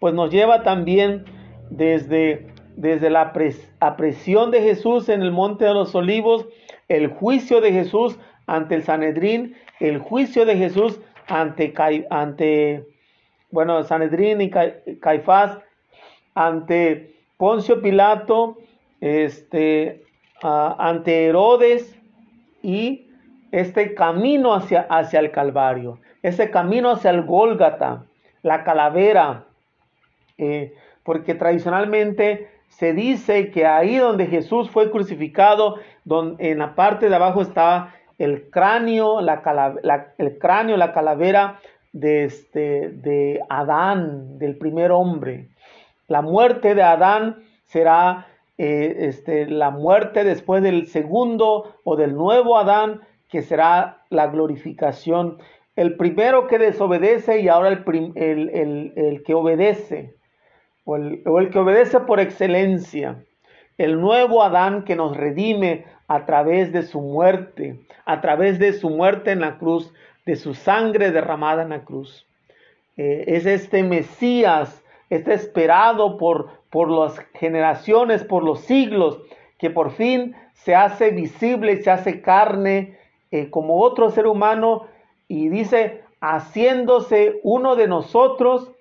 pues 0.00 0.14
nos 0.14 0.30
lleva 0.30 0.62
también 0.62 1.24
desde, 1.70 2.48
desde 2.76 3.10
la 3.10 3.32
apresión 3.80 4.50
de 4.50 4.62
Jesús 4.62 5.08
en 5.08 5.22
el 5.22 5.32
Monte 5.32 5.64
de 5.64 5.74
los 5.74 5.94
Olivos, 5.94 6.46
el 6.88 7.08
juicio 7.08 7.60
de 7.60 7.72
Jesús 7.72 8.18
ante 8.46 8.74
el 8.76 8.84
Sanedrín, 8.84 9.56
el 9.80 9.98
juicio 9.98 10.44
de 10.44 10.56
Jesús 10.56 11.00
ante, 11.26 11.74
ante 12.10 12.86
Sanedrín 13.84 14.40
y 14.42 14.50
Caifás, 15.00 15.58
ante 16.34 17.14
Poncio 17.38 17.80
Pilato, 17.80 18.58
este, 19.00 20.04
ante 20.42 21.26
Herodes 21.26 21.98
y 22.62 23.08
este 23.52 23.94
camino 23.94 24.54
hacia, 24.54 24.82
hacia 24.82 25.20
el 25.20 25.30
Calvario, 25.30 25.98
ese 26.22 26.50
camino 26.50 26.90
hacia 26.90 27.10
el 27.10 27.22
Gólgata, 27.22 28.04
la 28.42 28.64
calavera, 28.64 29.46
eh, 30.36 30.74
porque 31.04 31.34
tradicionalmente 31.34 32.55
se 32.78 32.92
dice 32.92 33.50
que 33.50 33.66
ahí 33.66 33.96
donde 33.96 34.26
Jesús 34.26 34.70
fue 34.70 34.90
crucificado, 34.90 35.76
donde, 36.04 36.50
en 36.50 36.58
la 36.58 36.74
parte 36.74 37.08
de 37.08 37.14
abajo 37.14 37.40
está 37.40 37.94
el 38.18 38.50
cráneo, 38.50 39.20
la, 39.20 39.42
el 40.18 40.38
cráneo, 40.38 40.76
la 40.76 40.92
calavera 40.92 41.58
de, 41.92 42.24
este, 42.24 42.90
de 42.90 43.40
Adán, 43.48 44.38
del 44.38 44.56
primer 44.58 44.92
hombre. 44.92 45.48
La 46.06 46.20
muerte 46.20 46.74
de 46.74 46.82
Adán 46.82 47.42
será 47.64 48.26
eh, 48.58 48.94
este, 49.00 49.46
la 49.46 49.70
muerte 49.70 50.22
después 50.24 50.62
del 50.62 50.86
segundo 50.86 51.74
o 51.84 51.96
del 51.96 52.14
nuevo 52.14 52.58
Adán, 52.58 53.00
que 53.30 53.40
será 53.40 54.04
la 54.10 54.26
glorificación. 54.26 55.38
El 55.76 55.96
primero 55.96 56.46
que 56.46 56.58
desobedece 56.58 57.40
y 57.40 57.48
ahora 57.48 57.68
el, 57.68 58.92
el, 58.94 59.22
que 59.24 59.34
obedece, 59.34 60.15
o 60.86 60.96
el, 60.96 61.50
que 61.50 61.58
obedece 61.58 62.00
por 62.00 62.20
excelencia. 62.20 63.22
El 63.76 64.00
nuevo 64.00 64.42
Adán 64.42 64.84
que 64.84 64.96
nos 64.96 65.14
redime 65.16 65.84
a 66.08 66.24
través 66.24 66.72
de 66.72 66.82
su 66.82 67.02
muerte, 67.02 67.80
a 68.06 68.22
través 68.22 68.58
de 68.58 68.72
su 68.72 68.88
muerte 68.88 69.32
en 69.32 69.40
la 69.40 69.58
cruz, 69.58 69.92
de 70.24 70.36
su 70.36 70.54
sangre 70.54 71.10
derramada 71.10 71.62
en 71.62 71.68
la 71.70 71.84
cruz. 71.84 72.26
Eh, 72.96 73.24
es 73.26 73.44
este 73.44 73.82
Mesías, 73.82 74.82
este 75.10 75.34
esperado 75.34 76.16
por, 76.16 76.48
por 76.70 76.90
las 76.90 77.18
generaciones, 77.34 78.24
por 78.24 78.42
los 78.42 78.60
siglos, 78.60 79.20
que 79.58 79.68
por 79.68 79.90
fin 79.90 80.34
se 80.54 80.74
hace 80.74 81.10
visible 81.10 81.82
se 81.82 81.90
hace 81.90 82.20
carne 82.20 82.98
eh, 83.30 83.50
como 83.50 83.80
otro 83.80 84.10
ser 84.10 84.26
humano 84.26 84.86
y 85.28 85.48
dice, 85.48 86.02
haciéndose 86.20 87.40
uno 87.42 87.76
de 87.76 87.88
nosotros, 87.88 88.72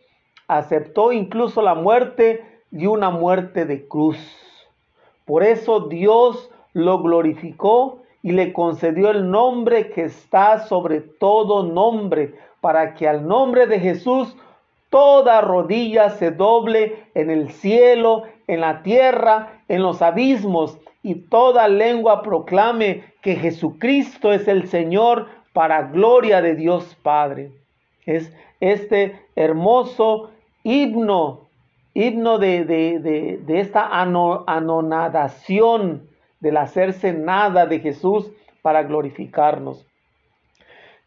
aceptó 0.48 1.12
incluso 1.12 1.62
la 1.62 1.76
muerte 1.76 2.44
y 2.72 2.86
una 2.88 3.10
muerte 3.10 3.66
de 3.66 3.88
cruz. 3.88 4.18
Por 5.26 5.44
eso 5.44 5.82
Dios 5.82 6.50
lo 6.74 7.02
glorificó 7.02 8.02
y 8.22 8.32
le 8.32 8.54
concedió 8.54 9.12
el 9.12 9.30
nombre 9.30 9.90
que 9.92 10.04
está 10.04 10.60
sobre 10.68 11.02
todo 11.02 11.64
nombre, 11.64 12.36
para 12.60 12.96
que 12.96 13.08
al 13.08 13.28
nombre 13.28 13.68
de 13.68 13.80
Jesús 13.80 14.36
toda 14.90 15.42
rodilla 15.42 16.10
se 16.10 16.32
doble 16.32 17.04
en 17.14 17.30
el 17.30 17.52
cielo, 17.52 18.24
en 18.48 18.62
la 18.62 18.82
tierra, 18.82 19.62
en 19.68 19.84
los 19.84 20.02
abismos, 20.02 20.78
y 21.04 21.16
toda 21.16 21.68
lengua 21.68 22.24
proclame 22.24 23.04
que 23.22 23.36
Jesucristo 23.36 24.34
es 24.34 24.48
el 24.48 24.68
Señor 24.68 25.28
para 25.54 25.84
gloria 25.84 26.42
de 26.42 26.56
Dios 26.56 26.98
Padre. 27.04 27.52
Es 28.06 28.34
este 28.60 29.20
hermoso 29.36 30.32
himno, 30.66 31.48
himno 31.94 32.38
de, 32.40 32.66
de, 32.66 33.60
esta 33.60 34.02
anonadación 34.02 36.10
del 36.40 36.58
hacerse 36.58 37.14
nada 37.14 37.68
de 37.68 37.80
Jesús 37.80 38.32
para 38.64 38.82
glorificarnos. 38.84 39.86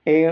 Eh, 0.06 0.30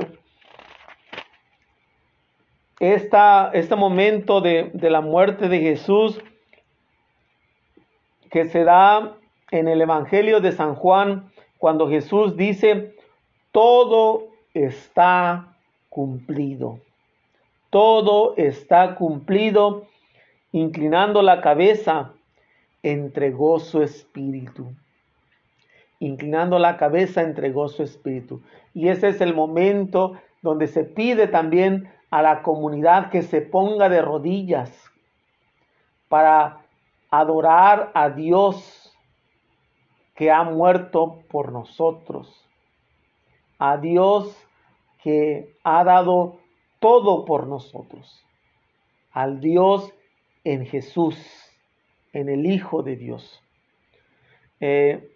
este 2.79 3.77
momento 3.77 4.41
de, 4.41 4.71
de, 4.73 4.91
la 4.91 5.01
muerte 5.01 5.49
de 5.49 5.59
Jesús 5.61 6.23
que 8.31 8.45
se 8.45 8.63
da 8.65 9.17
en 9.51 9.67
el 9.67 9.81
Evangelio 9.81 10.41
de 10.41 10.53
San 10.53 10.77
Juan, 10.77 11.33
cuando 11.59 11.89
Jesús 11.89 12.37
dice, 12.37 12.95
todo 13.51 14.29
está 14.55 15.57
cumplido. 15.89 16.79
Todo 17.77 18.33
está 18.39 18.95
cumplido. 18.95 19.85
Inclinando 20.51 21.21
la 21.21 21.43
cabeza, 21.43 22.15
entregó 22.83 23.61
su 23.61 23.83
espíritu. 23.83 24.69
Inclinando 25.99 26.59
la 26.59 26.79
cabeza, 26.79 27.21
entregó 27.21 27.69
su 27.69 27.83
espíritu. 27.83 28.41
Y 28.73 28.89
ese 28.89 29.09
es 29.09 29.21
el 29.21 29.35
momento 29.35 30.15
donde 30.41 30.69
se 30.69 30.85
pide 30.85 31.29
también 31.29 31.93
a 32.11 32.23
la 32.23 32.43
comunidad 32.43 33.11
que 33.11 33.21
se 33.21 33.43
ponga 33.43 33.91
de 33.91 34.01
rodillas 34.01 34.73
para 36.09 36.63
adorar 37.11 37.91
a 37.93 38.09
Dios 38.09 38.91
que 40.15 40.31
ha 40.31 40.45
muerto 40.45 41.19
por 41.29 41.53
nosotros, 41.53 42.43
a 43.59 43.77
Dios 43.77 44.35
que 45.03 45.55
ha 45.63 45.85
dado 45.85 46.39
todo 46.81 47.25
por 47.25 47.47
nosotros, 47.47 48.25
al 49.13 49.41
Dios 49.41 49.93
en 50.45 50.67
Jesús, 50.67 51.17
en 52.13 52.29
el 52.29 52.47
Hijo 52.47 52.83
de 52.83 52.97
Dios. 52.97 53.43
Eh, 54.61 55.09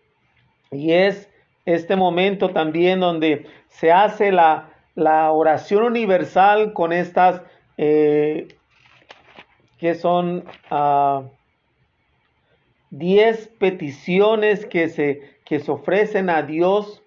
y 0.71 0.93
es 0.93 1.29
este 1.65 1.97
momento 1.97 2.51
también 2.51 3.01
donde 3.01 3.47
se 3.69 3.93
hace 3.93 4.33
la, 4.33 4.71
la 4.95 5.31
oración 5.33 5.85
universal 5.85 6.73
con 6.73 6.93
estas 6.93 7.43
eh, 7.77 8.49
que 9.79 9.95
son 9.95 10.45
uh, 10.71 11.25
diez 12.91 13.49
peticiones 13.59 14.67
que 14.67 14.91
se, 14.91 15.39
que 15.45 15.59
se 15.59 15.71
ofrecen 15.71 16.29
a 16.29 16.43
Dios 16.43 17.03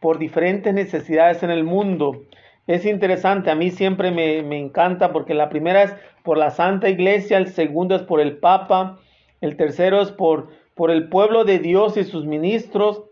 por 0.00 0.18
diferentes 0.18 0.74
necesidades 0.74 1.42
en 1.44 1.50
el 1.50 1.62
mundo. 1.62 2.24
Es 2.68 2.84
interesante, 2.84 3.50
a 3.50 3.54
mí 3.54 3.70
siempre 3.70 4.10
me, 4.10 4.58
encanta 4.58 5.10
porque 5.10 5.32
la 5.32 5.48
primera 5.48 5.84
es 5.84 5.94
por 6.22 6.36
la 6.36 6.50
Santa 6.50 6.90
Iglesia, 6.90 7.38
el 7.38 7.48
segundo 7.48 7.94
es 7.94 8.02
por 8.02 8.20
el 8.20 8.36
Papa, 8.36 8.98
el 9.40 9.56
tercero 9.56 10.02
es 10.02 10.12
por, 10.12 10.50
por 10.74 10.90
el 10.90 11.08
pueblo 11.08 11.46
de 11.46 11.60
Dios 11.60 11.96
y 11.96 12.04
sus 12.04 12.26
ministros, 12.26 13.04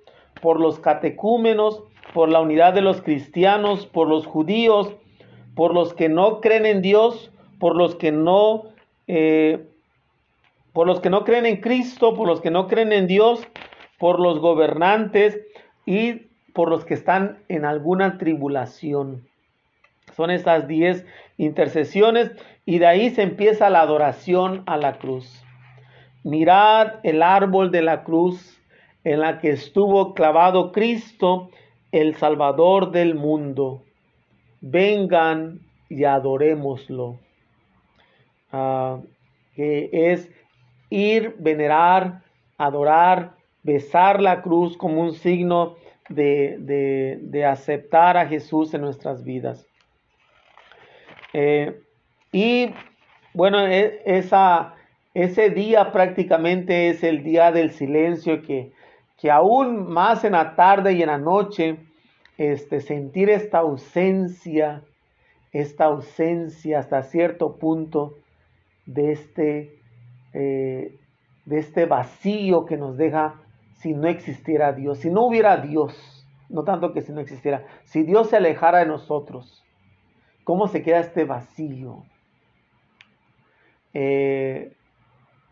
por 0.42 0.61
los 0.61 0.79
catecúmenos, 0.79 1.83
por 2.12 2.29
la 2.29 2.42
unidad 2.42 2.75
de 2.75 2.83
los 2.83 3.01
cristianos, 3.01 3.87
por 3.87 4.09
los 4.09 4.27
judíos, 4.27 4.95
por 5.55 5.73
los 5.73 5.95
que 5.95 6.11
no 6.11 6.42
creen 6.42 6.66
en 6.66 6.83
Dios, 6.83 7.33
por 7.59 7.77
los 7.77 7.95
que 7.95 8.12
no, 8.12 8.64
eh, 9.07 9.66
por 10.75 10.87
los 10.87 11.01
que 11.01 11.09
no 11.09 11.25
creen 11.25 11.47
en 11.47 11.62
Cristo, 11.62 12.14
por 12.14 12.29
los 12.29 12.42
que 12.42 12.51
no 12.51 12.66
creen 12.66 12.92
en 12.92 13.07
Dios, 13.07 13.40
por 13.99 14.21
los 14.21 14.38
gobernantes 14.38 15.40
y 15.87 16.27
por 16.53 16.69
los 16.69 16.85
que 16.85 16.92
están 16.92 17.38
en 17.49 17.64
alguna 17.64 18.19
tribulación. 18.19 19.23
Son 20.17 20.31
estas 20.31 20.67
diez 20.67 21.05
intercesiones 21.37 22.31
y 22.65 22.79
de 22.79 22.87
ahí 22.87 23.11
se 23.11 23.23
empieza 23.23 23.69
la 23.71 23.83
adoración 23.83 24.63
a 24.67 24.77
la 24.77 24.99
cruz. 24.99 25.45
Mirad 26.25 26.95
el 27.03 27.23
árbol 27.23 27.71
de 27.71 27.83
la 27.83 28.03
cruz 28.03 28.61
en 29.05 29.21
la 29.21 29.39
que 29.39 29.51
estuvo 29.51 30.15
clavado 30.15 30.73
Cristo 30.73 31.51
el 31.93 32.17
Salvador 32.17 32.91
del 32.91 33.15
mundo. 33.15 33.83
Vengan 34.61 35.61
y 35.89 36.05
adorémoslo. 36.05 37.21
Ah, 38.51 39.01
que 39.55 39.91
es 39.93 40.31
ir, 40.91 41.37
venerar, 41.39 42.23
adorar, 42.59 43.35
besar 43.63 44.21
la 44.21 44.43
cruz 44.43 44.77
como 44.77 45.03
un 45.03 45.13
signo 45.13 45.77
de, 46.09 47.19
de, 47.21 47.45
aceptar 47.45 48.17
a 48.17 48.27
Jesús 48.27 48.73
en 48.75 48.83
nuestras 48.83 49.25
vidas. 49.25 49.66
Eh, 51.33 51.81
y 52.33 52.71
bueno, 53.35 53.67
e, 53.67 54.03
esa, 54.07 54.75
ese 55.15 55.51
día 55.51 55.93
prácticamente 55.93 56.89
es 56.89 57.03
el 57.03 57.23
día 57.23 57.53
del 57.53 57.73
silencio 57.73 58.43
que, 58.43 58.73
que 59.19 59.31
aún 59.31 59.91
más 59.91 60.25
en 60.25 60.33
la 60.33 60.57
tarde 60.57 60.93
y 60.93 61.03
en 61.03 61.09
la 61.09 61.19
noche 61.19 61.77
este, 62.39 62.81
sentir 62.81 63.31
esta 63.31 63.59
ausencia, 63.59 64.83
esta 65.53 65.87
ausencia 65.87 66.81
hasta 66.81 67.03
cierto 67.03 67.57
punto 67.57 68.15
de 68.85 69.12
este, 69.12 69.81
eh, 70.33 70.95
de 71.45 71.59
este 71.59 71.87
vacío 71.87 72.67
que 72.67 72.77
nos 72.77 72.97
deja 72.97 73.35
si 73.79 73.93
no 73.93 74.09
existiera 74.09 74.73
Dios, 74.73 74.99
si 74.99 75.11
no 75.11 75.27
hubiera 75.27 75.59
Dios, 75.59 76.27
no 76.49 76.65
tanto 76.65 76.93
que 76.93 77.03
si 77.03 77.12
no 77.12 77.21
existiera, 77.21 77.65
si 77.85 78.03
Dios 78.03 78.31
se 78.31 78.37
alejara 78.37 78.79
de 78.79 78.87
nosotros, 78.87 79.65
¿cómo 80.47 80.69
se 80.69 80.83
queda 80.83 81.01
este 81.01 81.25
vacío? 81.25 82.05
Eh, 83.93 84.73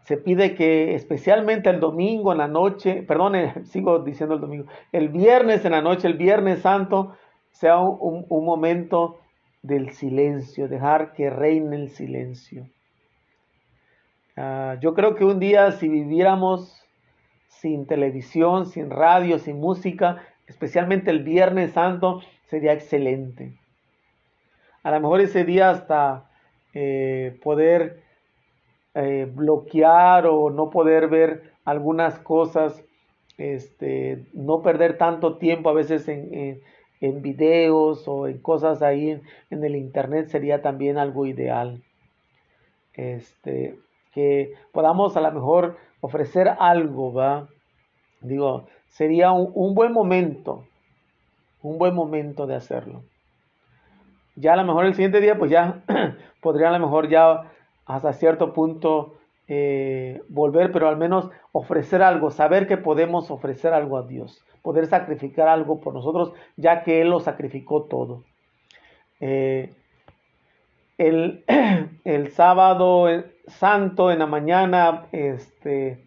se 0.05 0.17
pide 0.17 0.55
que 0.55 0.95
especialmente 0.95 1.69
el 1.69 1.81
domingo 1.81 2.31
en 2.31 2.39
la 2.39 2.47
noche, 2.47 3.03
perdón, 3.03 3.35
sigo 3.65 3.99
diciendo 3.99 4.37
el 4.37 4.41
domingo, 4.41 4.67
el 4.93 5.09
viernes 5.09 5.65
en 5.65 5.73
la 5.73 5.83
noche, 5.83 6.07
el 6.07 6.15
viernes 6.15 6.61
santo, 6.61 7.17
sea 7.51 7.81
un, 7.81 8.27
momento 8.29 9.19
del 9.63 9.91
silencio, 9.91 10.69
dejar 10.69 11.13
que 11.13 11.29
reine 11.29 11.75
el 11.75 11.89
silencio. 11.89 12.69
Ah, 14.37 14.77
yo 14.81 14.95
creo 14.95 15.17
que 15.17 15.25
un 15.25 15.41
día 15.41 15.73
si 15.73 15.89
viviéramos 15.89 16.81
sin 17.49 17.87
televisión, 17.87 18.67
sin 18.67 18.91
radio, 18.91 19.41
sin 19.41 19.59
música, 19.59 20.23
especialmente 20.47 21.11
el 21.11 21.25
viernes 21.25 21.73
santo, 21.73 22.21
sería 22.47 22.75
excelente. 22.75 23.59
A 24.85 24.93
lo 24.93 25.01
mejor 25.01 25.21
ese 25.21 25.45
día 25.45 25.71
hasta 25.71 26.31
eh, 26.75 27.37
poder 27.43 28.03
eh, 28.95 29.29
bloquear 29.29 30.27
o 30.27 30.51
no 30.51 30.71
poder 30.71 31.09
ver 31.09 31.55
algunas 31.65 32.19
cosas, 32.21 32.85
este, 33.39 34.27
no 34.33 34.63
perder 34.63 34.97
tanto 34.97 35.39
tiempo 35.39 35.71
a 35.71 35.73
veces 35.73 36.07
en, 36.07 36.63
en, 37.01 37.23
videos 37.23 38.07
o 38.07 38.29
en 38.29 38.39
cosas 38.39 38.83
ahí 38.83 39.21
en, 39.51 39.65
el 39.65 39.75
internet 39.75 40.29
sería 40.29 40.63
también 40.63 40.99
algo 40.99 41.27
ideal. 41.27 41.83
Este, 42.93 43.77
que 44.13 44.53
podamos 44.73 45.17
a 45.17 45.21
lo 45.21 45.33
mejor 45.33 45.77
ofrecer 46.01 46.49
algo, 46.59 47.13
¿va? 47.13 47.49
Digo, 48.21 48.67
sería 48.89 49.33
un, 49.33 49.75
buen 49.75 49.93
momento, 49.93 50.67
un 51.63 51.79
buen 51.79 51.95
momento 51.95 52.47
de 52.47 52.55
hacerlo. 52.55 53.03
Ya 54.37 54.55
a 54.55 54.57
lo 54.57 54.65
mejor 54.65 54.87
el 54.87 54.95
siguiente 54.95 55.21
día, 55.21 55.39
pues 55.39 55.51
ya 55.51 55.83
podría 56.41 56.69
a 56.69 56.73
lo 56.73 56.81
mejor 56.81 57.09
ya 57.09 57.51
hasta 57.87 58.13
cierto 58.13 58.53
punto 58.53 59.15
eh, 59.47 60.23
volver, 60.29 60.73
pero 60.73 60.89
al 60.89 60.97
menos 60.97 61.31
ofrecer 61.53 62.03
algo, 62.03 62.31
saber 62.31 62.67
que 62.67 62.77
podemos 62.77 63.31
ofrecer 63.31 63.73
algo 63.73 63.99
a 63.99 64.07
Dios, 64.07 64.43
poder 64.63 64.87
sacrificar 64.87 65.49
algo 65.49 65.81
por 65.81 65.95
nosotros, 65.95 66.33
ya 66.57 66.83
que 66.83 67.01
Él 67.03 67.11
lo 67.11 67.21
sacrificó 67.21 67.85
todo. 67.85 68.25
Eh, 69.21 69.73
el, 70.99 71.45
el, 72.05 72.31
sábado 72.33 73.07
santo 73.47 74.11
en 74.11 74.21
la 74.21 74.27
mañana, 74.27 75.07
este, 75.13 76.05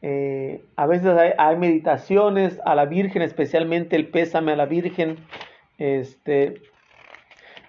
eh, 0.00 0.64
a 0.76 0.86
veces 0.86 1.16
hay, 1.36 1.56
meditaciones 1.56 2.60
a 2.64 2.74
la 2.74 2.86
Virgen, 2.86 3.22
especialmente 3.22 3.96
el 3.96 4.08
pésame 4.08 4.52
a 4.52 4.56
la 4.56 4.66
Virgen. 4.66 5.16
Este, 5.78 6.60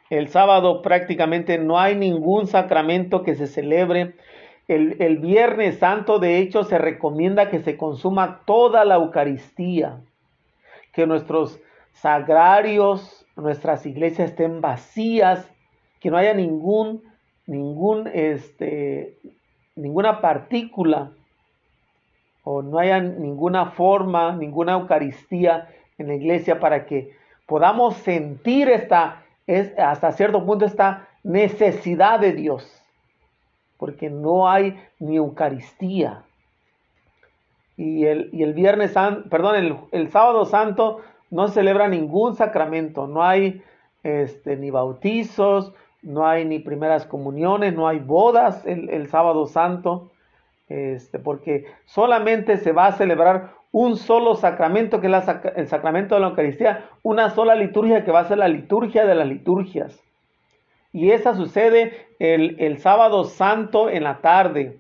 el 0.10 0.28
sábado 0.30 0.82
prácticamente 0.82 1.58
no 1.58 1.80
hay 1.80 1.96
ningún 1.96 2.48
sacramento 2.48 3.24
que 3.24 3.36
se 3.36 3.48
celebre. 3.48 4.16
El, 4.68 4.98
el, 5.00 5.18
Viernes 5.18 5.80
Santo, 5.80 6.20
de 6.20 6.40
hecho, 6.40 6.64
se 6.64 6.78
recomienda 6.78 7.50
que 7.50 7.60
se 7.60 7.78
consuma 7.78 8.42
toda 8.46 8.86
la 8.86 8.96
Eucaristía, 8.96 10.00
que 10.94 11.08
nuestros 11.08 11.60
sagrarios, 11.94 13.26
nuestras 13.36 13.86
iglesias 13.86 14.32
estén 14.32 14.62
vacías, 14.62 15.50
que 16.00 16.10
no 16.10 16.18
haya 16.18 16.34
ningún, 16.34 17.04
ningún, 17.46 18.10
este, 18.14 19.18
ninguna 19.76 20.22
partícula 20.22 21.12
o 22.44 22.62
no 22.62 22.80
haya 22.80 23.00
ninguna 23.00 23.72
forma, 23.72 24.36
ninguna 24.36 24.74
Eucaristía 24.74 25.70
en 25.98 26.08
la 26.08 26.16
iglesia 26.16 26.60
para 26.60 26.86
que 26.86 27.12
podamos 27.46 27.96
sentir 27.98 28.70
esta, 28.70 29.24
es, 29.50 29.74
hasta 29.80 30.12
cierto 30.12 30.46
punto 30.46 30.66
esta 30.66 31.08
necesidad 31.24 32.20
de 32.20 32.34
Dios, 32.34 32.84
porque 33.78 34.12
no 34.12 34.48
hay 34.48 34.80
ni 35.00 35.16
Eucaristía. 35.16 36.22
Y 37.76 38.06
el, 38.06 38.30
y 38.32 38.44
el 38.44 38.54
Viernes 38.54 38.94
perdón, 39.30 39.56
el, 39.56 39.76
el, 39.92 40.12
Sábado 40.12 40.46
Santo 40.46 41.02
no 41.32 41.48
celebra 41.48 41.88
ningún 41.88 42.36
sacramento, 42.36 43.08
no 43.08 43.24
hay 43.24 43.64
este, 44.04 44.56
ni 44.56 44.70
bautizos, 44.70 45.74
no 46.04 46.28
hay 46.28 46.46
ni 46.46 46.60
primeras 46.60 47.08
comuniones, 47.08 47.74
no 47.74 47.88
hay 47.88 47.98
bodas 47.98 48.64
el, 48.68 48.90
el 48.92 49.10
Sábado 49.10 49.48
Santo 49.48 50.12
este, 50.70 51.20
porque 51.20 51.66
solamente 51.86 52.58
se 52.58 52.72
va 52.72 52.88
a 52.88 52.92
celebrar 52.94 53.54
un 53.72 53.98
solo 53.98 54.36
sacramento, 54.36 55.02
que 55.02 55.08
es 55.08 55.14
el 55.56 55.68
sacramento 55.68 56.16
de 56.16 56.22
la 56.22 56.28
Eucaristía, 56.28 56.90
una 57.04 57.30
sola 57.32 57.56
liturgia 57.56 58.04
que 58.04 58.12
va 58.12 58.22
a 58.22 58.28
ser 58.28 58.38
la 58.38 58.48
liturgia 58.48 59.06
de 59.06 59.16
las 59.16 59.28
liturgias. 59.28 60.02
Y 60.92 61.12
esa 61.12 61.36
sucede 61.36 62.08
el, 62.20 62.78
sábado 62.80 63.26
santo 63.26 63.90
en 63.90 64.04
la 64.04 64.22
tarde. 64.22 64.80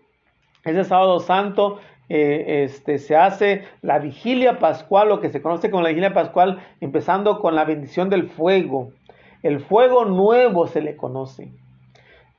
Ese 0.64 0.84
sábado 0.84 1.20
santo 1.20 1.80
eh, 2.10 2.64
este, 2.66 2.98
se 2.98 3.16
hace 3.16 3.64
la 3.82 4.00
vigilia 4.00 4.58
pascual, 4.58 5.10
lo 5.10 5.22
que 5.22 5.30
se 5.30 5.42
conoce 5.42 5.70
como 5.70 5.84
la 5.84 5.90
vigilia 5.90 6.14
pascual, 6.14 6.60
empezando 6.82 7.40
con 7.40 7.56
la 7.56 7.64
bendición 7.64 8.10
del 8.10 8.28
fuego. 8.28 8.92
El 9.44 9.60
fuego 9.60 10.06
nuevo 10.06 10.66
se 10.66 10.82
le 10.82 10.98
conoce. 10.98 11.52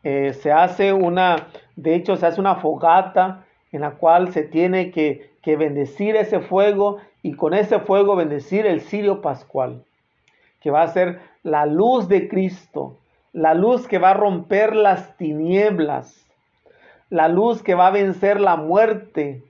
Eh, 0.02 0.32
se 0.32 0.52
hace 0.52 0.92
una, 0.92 1.48
de 1.76 1.94
hecho, 1.94 2.16
se 2.16 2.26
hace 2.26 2.40
una 2.40 2.56
fogata 2.56 3.44
en 3.72 3.82
la 3.82 3.92
cual 3.92 4.32
se 4.32 4.42
tiene 4.42 4.90
que, 4.90 5.30
que 5.42 5.56
bendecir 5.56 6.16
ese 6.16 6.40
fuego 6.40 6.98
y 7.22 7.34
con 7.34 7.54
ese 7.54 7.80
fuego 7.80 8.16
bendecir 8.16 8.66
el 8.66 8.80
cirio 8.80 9.20
pascual, 9.20 9.84
que 10.60 10.70
va 10.70 10.82
a 10.82 10.88
ser 10.88 11.20
la 11.42 11.66
luz 11.66 12.08
de 12.08 12.28
Cristo, 12.28 12.96
la 13.32 13.54
luz 13.54 13.86
que 13.86 13.98
va 13.98 14.10
a 14.10 14.14
romper 14.14 14.74
las 14.74 15.16
tinieblas, 15.16 16.26
la 17.10 17.28
luz 17.28 17.62
que 17.62 17.74
va 17.74 17.88
a 17.88 17.92
vencer 17.92 18.40
la 18.40 18.56
muerte, 18.56 19.42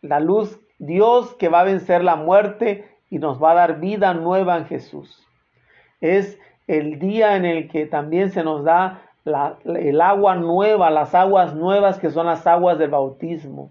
la 0.00 0.20
luz 0.20 0.58
Dios 0.78 1.34
que 1.34 1.48
va 1.48 1.60
a 1.60 1.64
vencer 1.64 2.02
la 2.02 2.16
muerte 2.16 2.88
y 3.08 3.18
nos 3.18 3.40
va 3.40 3.52
a 3.52 3.54
dar 3.54 3.78
vida 3.78 4.14
nueva 4.14 4.56
en 4.56 4.66
Jesús. 4.66 5.24
Es 6.00 6.38
el 6.66 6.98
día 6.98 7.36
en 7.36 7.44
el 7.44 7.68
que 7.68 7.86
también 7.86 8.30
se 8.32 8.42
nos 8.42 8.64
da 8.64 9.02
el 9.24 10.00
agua 10.00 10.34
nueva, 10.34 10.90
las 10.90 11.14
aguas 11.14 11.54
nuevas 11.54 11.98
que 11.98 12.10
son 12.10 12.26
las 12.26 12.46
aguas 12.46 12.78
del 12.78 12.90
bautismo, 12.90 13.70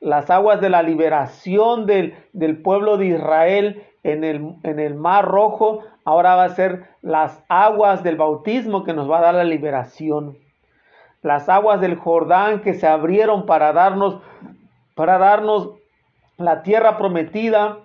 las 0.00 0.30
aguas 0.30 0.60
de 0.60 0.70
la 0.70 0.82
liberación 0.82 1.86
del, 1.86 2.14
pueblo 2.62 2.96
de 2.96 3.06
Israel 3.06 3.82
en 4.02 4.24
el, 4.24 4.54
en 4.62 4.78
el 4.78 4.94
mar 4.94 5.26
rojo, 5.26 5.80
ahora 6.04 6.36
va 6.36 6.44
a 6.44 6.54
ser 6.54 6.84
las 7.02 7.42
aguas 7.48 8.02
del 8.02 8.16
bautismo 8.16 8.84
que 8.84 8.94
nos 8.94 9.10
va 9.10 9.18
a 9.18 9.22
dar 9.22 9.34
la 9.34 9.44
liberación. 9.44 10.38
Las 11.22 11.50
aguas 11.50 11.80
del 11.80 11.96
Jordán 11.96 12.62
que 12.62 12.72
se 12.72 12.86
abrieron 12.86 13.44
para 13.44 13.72
darnos, 13.74 14.22
para 14.94 15.18
darnos 15.18 15.74
la 16.38 16.62
tierra 16.62 16.96
prometida, 16.96 17.80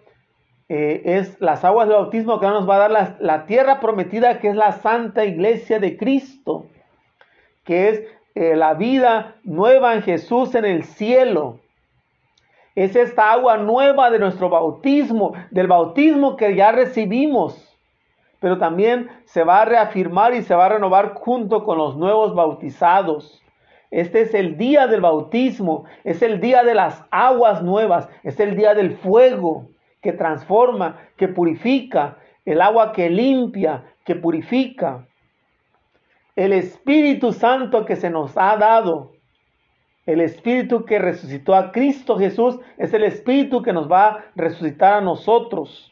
eh, 0.69 1.01
es 1.05 1.39
las 1.41 1.65
aguas 1.65 1.87
del 1.87 1.97
bautismo 1.97 2.39
que 2.39 2.47
nos 2.47 2.67
va 2.67 2.77
a 2.77 2.79
dar 2.79 2.91
la, 2.91 3.17
la, 3.19 3.45
tierra 3.45 3.79
prometida 3.79 4.39
que 4.39 4.49
es 4.49 4.55
la 4.55 4.71
santa 4.71 5.25
iglesia 5.25 5.79
de 5.79 5.95
Cristo 5.97 6.65
que 7.65 7.89
es 7.89 8.03
eh, 8.35 8.55
la 8.55 8.73
vida 8.73 9.35
nueva 9.43 9.95
en 9.95 10.03
Jesús 10.03 10.55
en 10.55 10.65
el 10.65 10.83
cielo. 10.83 11.59
Es 12.75 12.95
esta 12.95 13.31
agua 13.31 13.57
nueva 13.57 14.09
de 14.09 14.19
nuestro 14.19 14.49
bautismo, 14.49 15.33
del 15.51 15.67
bautismo 15.67 16.35
que 16.35 16.55
ya 16.55 16.71
recibimos. 16.71 17.61
Pero 18.39 18.57
también 18.57 19.09
se 19.25 19.43
va 19.43 19.61
a 19.61 19.65
reafirmar 19.65 20.33
y 20.33 20.43
se 20.43 20.55
va 20.55 20.65
a 20.65 20.69
renovar 20.69 21.13
junto 21.15 21.63
con 21.63 21.77
los 21.77 21.97
nuevos 21.97 22.35
bautizados. 22.35 23.41
Este 23.91 24.21
es 24.21 24.33
el 24.33 24.57
día 24.57 24.87
del 24.87 25.01
bautismo, 25.01 25.85
es 26.03 26.21
el 26.21 26.41
día 26.41 26.63
de 26.63 26.75
las 26.75 27.05
aguas 27.11 27.63
nuevas, 27.63 28.09
es 28.23 28.39
el 28.39 28.57
día 28.57 28.73
del 28.73 28.97
fuego 28.97 29.69
que 30.01 30.11
transforma, 30.11 30.99
que 31.15 31.29
purifica, 31.29 32.17
el 32.43 32.61
agua 32.61 32.91
que 32.91 33.09
limpia, 33.09 33.85
que 34.03 34.15
purifica. 34.15 35.07
El 36.35 36.51
Espíritu 36.53 37.31
Santo 37.31 37.85
que 37.85 37.95
se 37.95 38.09
nos 38.09 38.37
ha 38.37 38.57
dado, 38.57 39.13
el 40.05 40.21
Espíritu 40.21 40.85
que 40.85 40.99
resucitó 40.99 41.55
a 41.55 41.71
Cristo 41.71 42.17
Jesús, 42.17 42.59
es 42.77 42.93
el 42.93 43.03
Espíritu 43.03 43.61
que 43.61 43.73
nos 43.73 43.89
va 43.89 44.07
a 44.07 44.25
resucitar 44.35 44.95
a 44.95 45.01
nosotros. 45.01 45.91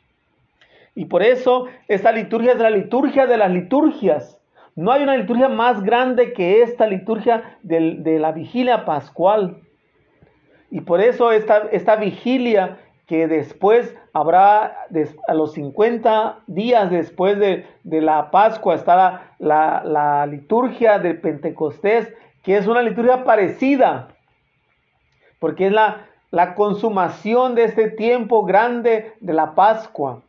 Y 0.95 1.05
por 1.05 1.23
eso 1.23 1.67
esta 1.87 2.11
liturgia 2.11 2.53
es 2.53 2.59
la 2.59 2.69
liturgia 2.69 3.25
de 3.25 3.37
las 3.37 3.51
liturgias. 3.51 4.39
No 4.75 4.91
hay 4.91 5.03
una 5.03 5.17
liturgia 5.17 5.49
más 5.49 5.81
grande 5.83 6.33
que 6.33 6.61
esta 6.61 6.87
liturgia 6.87 7.57
de, 7.63 8.19
la 8.19 8.31
vigilia 8.31 8.85
pascual. 8.85 9.61
Y 10.69 10.81
por 10.81 11.01
eso 11.01 11.31
esta, 11.31 11.69
esta 11.71 11.95
vigilia 11.95 12.79
que 13.07 13.27
después 13.27 13.95
habrá, 14.13 14.87
a 15.27 15.33
los 15.33 15.53
50 15.53 16.39
días 16.47 16.89
después 16.89 17.37
de, 17.37 17.65
la 17.83 18.31
Pascua, 18.31 18.75
está 18.75 19.35
la, 19.39 20.25
liturgia 20.29 20.99
de 20.99 21.13
Pentecostés, 21.13 22.13
que 22.43 22.57
es 22.57 22.67
una 22.67 22.81
liturgia 22.81 23.23
parecida, 23.23 24.09
porque 25.39 25.67
es 25.67 25.73
la, 25.73 26.07
la 26.31 26.55
consumación 26.55 27.55
de 27.55 27.65
este 27.65 27.89
tiempo 27.89 28.45
grande 28.45 29.13
de 29.19 29.33
la 29.33 29.55
Pascua. 29.55 30.21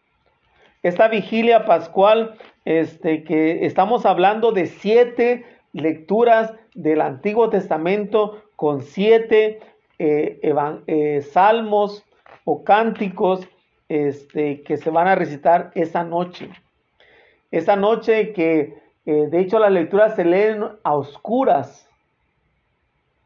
Esta 0.83 1.09
vigilia 1.09 1.65
pascual, 1.65 2.35
este, 2.65 3.25
que 3.25 3.65
estamos 3.65 4.05
hablando 4.05 4.53
de 4.53 4.67
siete 4.67 5.47
lecturas 5.73 6.53
del 6.75 7.01
Antiguo 7.01 7.49
Testamento 7.49 8.43
con 8.57 8.83
siete 8.83 9.61
eh, 9.99 10.41
eh, 10.87 11.21
salmos, 11.23 12.05
o 12.45 12.65
cánticos 12.65 13.49
este, 13.89 14.63
que 14.63 14.77
se 14.77 14.91
van 14.91 15.09
a 15.09 15.15
recitar 15.15 15.73
esa 15.75 16.05
noche. 16.05 16.51
Esa 17.51 17.77
noche 17.77 18.33
que 18.33 18.83
eh, 19.07 19.29
de 19.31 19.41
hecho 19.41 19.59
las 19.59 19.73
lecturas 19.73 20.17
se 20.17 20.25
leen 20.25 20.65
a 20.83 20.95
oscuras, 20.95 21.89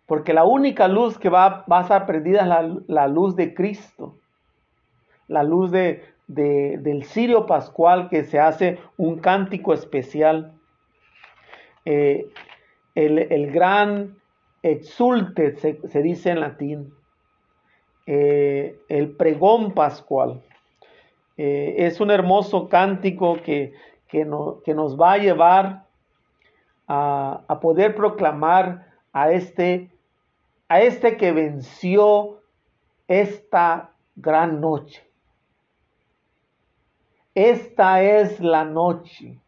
porque 0.06 0.32
la 0.32 0.44
única 0.44 0.88
luz 0.88 1.18
que 1.18 1.28
va, 1.28 1.64
va 1.70 1.78
a 1.80 1.82
estar 1.82 2.06
prendida 2.06 2.42
es 2.42 2.82
la, 2.88 3.08
luz 3.08 3.36
de 3.36 3.54
Cristo, 3.54 4.18
la 5.28 5.42
luz 5.42 5.70
de, 5.70 6.04
del 6.26 7.04
cirio 7.04 7.46
pascual 7.46 8.08
que 8.08 8.24
se 8.24 8.38
hace 8.38 8.78
un 8.96 9.18
cántico 9.18 9.72
especial. 9.72 10.54
Eh, 11.84 12.26
el, 12.94 13.52
gran 13.52 14.16
exulte 14.62 15.56
se 15.56 16.02
dice 16.02 16.30
en 16.30 16.40
latín. 16.40 16.97
Eh, 18.10 18.80
el 18.88 19.10
pregón 19.10 19.74
pascual. 19.74 20.40
Eh, 21.36 21.74
es 21.76 22.00
un 22.00 22.10
hermoso 22.10 22.66
cántico 22.70 23.36
que, 23.42 23.74
que, 24.08 24.24
nos 24.24 24.98
va 24.98 25.12
a 25.12 25.18
llevar 25.18 25.84
a, 26.86 27.58
poder 27.60 27.94
proclamar 27.94 28.94
a 29.12 29.30
este 29.32 29.90
a 30.70 30.80
este 30.80 31.18
que 31.18 31.32
venció 31.32 32.40
esta 33.08 33.90
gran 34.16 34.62
noche. 34.62 35.06
Esta 37.34 38.02
es 38.02 38.40
la 38.40 38.64
noche. 38.64 39.38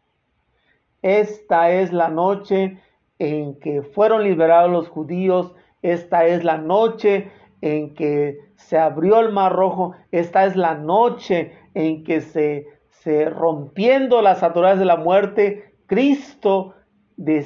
Esta 1.01 1.71
es 1.71 1.91
la 1.91 2.09
noche 2.09 2.79
en 3.17 3.59
que 3.59 3.81
fueron 3.81 4.23
liberados 4.23 4.69
los 4.69 4.87
judíos. 4.87 5.51
Esta 5.81 6.27
es 6.27 6.43
la 6.43 6.59
noche 6.59 7.31
en 7.61 7.93
que 7.93 8.39
se 8.55 8.77
abrió 8.77 9.19
el 9.19 9.31
mar 9.31 9.53
rojo. 9.53 9.95
Esta 10.11 10.45
es 10.45 10.55
la 10.55 10.75
noche 10.75 11.53
en 11.73 12.03
que 12.03 12.21
se, 12.21 12.67
se 12.89 13.29
rompiendo 13.29 14.21
las 14.21 14.43
autoridades 14.43 14.79
de 14.79 14.85
la 14.85 14.97
muerte, 14.97 15.75
Cristo 15.87 16.75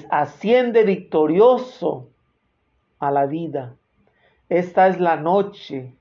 asciende 0.09 0.83
victorioso 0.83 2.09
a 2.99 3.11
la 3.11 3.25
vida. 3.25 3.75
Esta 4.49 4.87
es 4.87 4.99
la 4.99 5.15
noche 5.15 5.93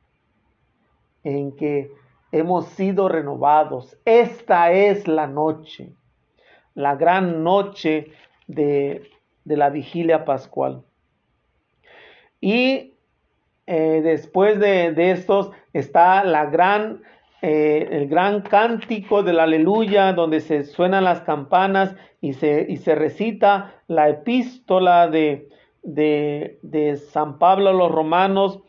en 1.23 1.57
que 1.57 1.91
hemos 2.31 2.67
sido 2.67 3.09
renovados. 3.09 3.97
Esta 4.05 4.73
es 4.73 5.09
la 5.09 5.27
noche, 5.27 5.93
la 6.75 6.95
gran 6.97 7.43
noche 7.43 8.13
de, 8.47 9.11
la 9.45 9.71
vigilia 9.71 10.25
pascual. 10.25 10.83
Y 12.41 12.94
eh, 13.67 14.01
después 14.03 14.61
de, 14.61 15.11
estos 15.11 15.51
está 15.73 16.23
la 16.25 16.47
gran, 16.47 17.03
eh, 17.41 17.89
el 17.91 18.09
gran 18.09 18.43
cántico 18.43 19.23
del 19.23 19.41
aleluya, 19.41 20.13
donde 20.13 20.41
se 20.41 20.65
suenan 20.65 21.05
las 21.05 21.23
campanas 21.23 21.95
y 22.21 22.35
se, 22.35 22.67
y 22.69 22.77
se 22.77 22.95
recita 22.95 23.75
la 23.87 24.09
epístola 24.09 25.09
de, 25.09 25.49
de, 25.83 26.97
San 27.11 27.39
Pablo 27.39 27.71
a 27.71 27.75
los 27.75 27.91
romanos, 27.91 28.61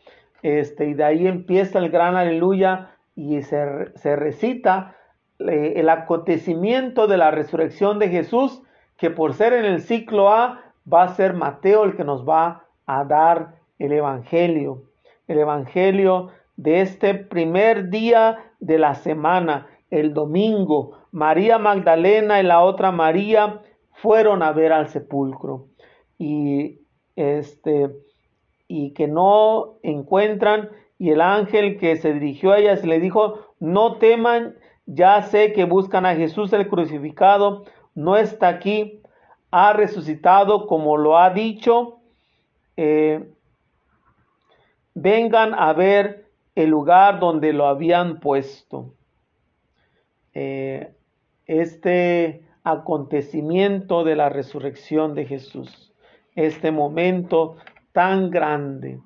este, 0.42 0.86
y 0.86 0.94
de 0.94 1.04
ahí 1.04 1.26
empieza 1.26 1.78
el 1.78 1.90
gran 1.90 2.16
aleluya 2.16 2.90
y 3.14 3.42
se, 3.42 3.90
se 3.96 4.16
recita 4.16 4.96
eh, 5.38 5.74
el 5.76 5.88
acontecimiento 5.90 7.06
de 7.06 7.18
la 7.18 7.30
resurrección 7.30 7.98
de 7.98 8.08
Jesús, 8.08 8.62
que 8.96 9.10
por 9.10 9.34
ser 9.34 9.52
en 9.52 9.66
el 9.66 9.82
ciclo 9.82 10.30
A 10.30 10.62
va 10.90 11.02
a 11.02 11.14
ser 11.14 11.34
Mateo 11.34 11.84
el 11.84 11.96
que 11.96 12.04
nos 12.04 12.26
va 12.26 12.64
a 12.86 13.04
dar 13.04 13.55
el 13.78 13.92
Evangelio, 13.92 14.84
el 15.28 15.38
Evangelio 15.38 16.30
de 16.56 16.80
este 16.80 17.14
primer 17.14 17.90
día 17.90 18.52
de 18.60 18.78
la 18.78 18.94
semana, 18.94 19.66
el 19.90 20.14
domingo. 20.14 20.98
María 21.12 21.58
Magdalena 21.58 22.40
y 22.40 22.44
la 22.44 22.62
otra 22.62 22.92
María 22.92 23.62
fueron 23.92 24.42
a 24.42 24.52
ver 24.52 24.72
al 24.72 24.88
sepulcro. 24.88 25.66
Y 26.18 26.80
este, 27.16 27.90
y 28.68 28.92
que 28.92 29.08
no 29.08 29.78
encuentran, 29.82 30.70
y 30.98 31.10
el 31.10 31.20
ángel 31.20 31.78
que 31.78 31.96
se 31.96 32.12
dirigió 32.12 32.52
a 32.52 32.58
ellas 32.58 32.84
le 32.84 33.00
dijo, 33.00 33.40
no 33.58 33.96
teman, 33.96 34.56
ya 34.86 35.22
sé 35.22 35.52
que 35.52 35.64
buscan 35.64 36.06
a 36.06 36.14
Jesús 36.14 36.52
el 36.52 36.68
crucificado, 36.68 37.64
no 37.94 38.16
está 38.16 38.48
aquí, 38.48 39.00
ha 39.50 39.72
resucitado 39.72 40.66
como 40.66 40.96
lo 40.96 41.18
ha 41.18 41.30
dicho, 41.30 41.98
eh, 42.76 43.24
vengan 44.96 45.54
a 45.54 45.72
ver 45.72 46.26
el 46.56 46.70
lugar 46.70 47.20
donde 47.20 47.52
lo 47.52 47.66
habían 47.66 48.18
puesto. 48.18 48.94
Eh, 50.34 50.92
este 51.46 52.42
acontecimiento 52.64 54.02
de 54.02 54.16
la 54.16 54.28
resurrección 54.28 55.14
de 55.14 55.26
Jesús 55.26 55.86
este 56.36 56.70
momento 56.70 57.56
tan 57.92 58.30
grande, 58.30 59.00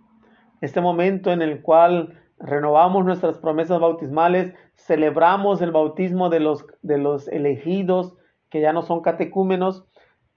este 0.61 0.80
momento 0.80 1.32
en 1.32 1.41
el 1.41 1.62
cual 1.62 2.20
renovamos 2.38 3.05
nuestras 3.05 3.38
promesas 3.38 3.80
bautismales, 3.80 4.53
celebramos 4.74 5.62
el 5.62 5.70
bautismo 5.70 6.28
de 6.28 6.41
los, 6.41 6.66
de 6.82 6.99
los 6.99 7.28
elegidos 7.28 8.16
que 8.51 8.61
ya 8.61 8.72
no 8.72 8.82
son 8.82 9.01
catecúmenos, 9.01 9.86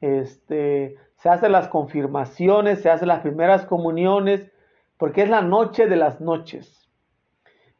este, 0.01 0.97
se 1.17 1.29
hacen 1.29 1.51
las 1.51 1.67
confirmaciones, 1.67 2.81
se 2.81 2.91
hacen 2.91 3.07
las 3.07 3.21
primeras 3.21 3.65
comuniones, 3.65 4.51
porque 4.97 5.23
es 5.23 5.29
la 5.29 5.41
noche 5.41 5.87
de 5.87 5.95
las 5.95 6.21
noches. 6.21 6.89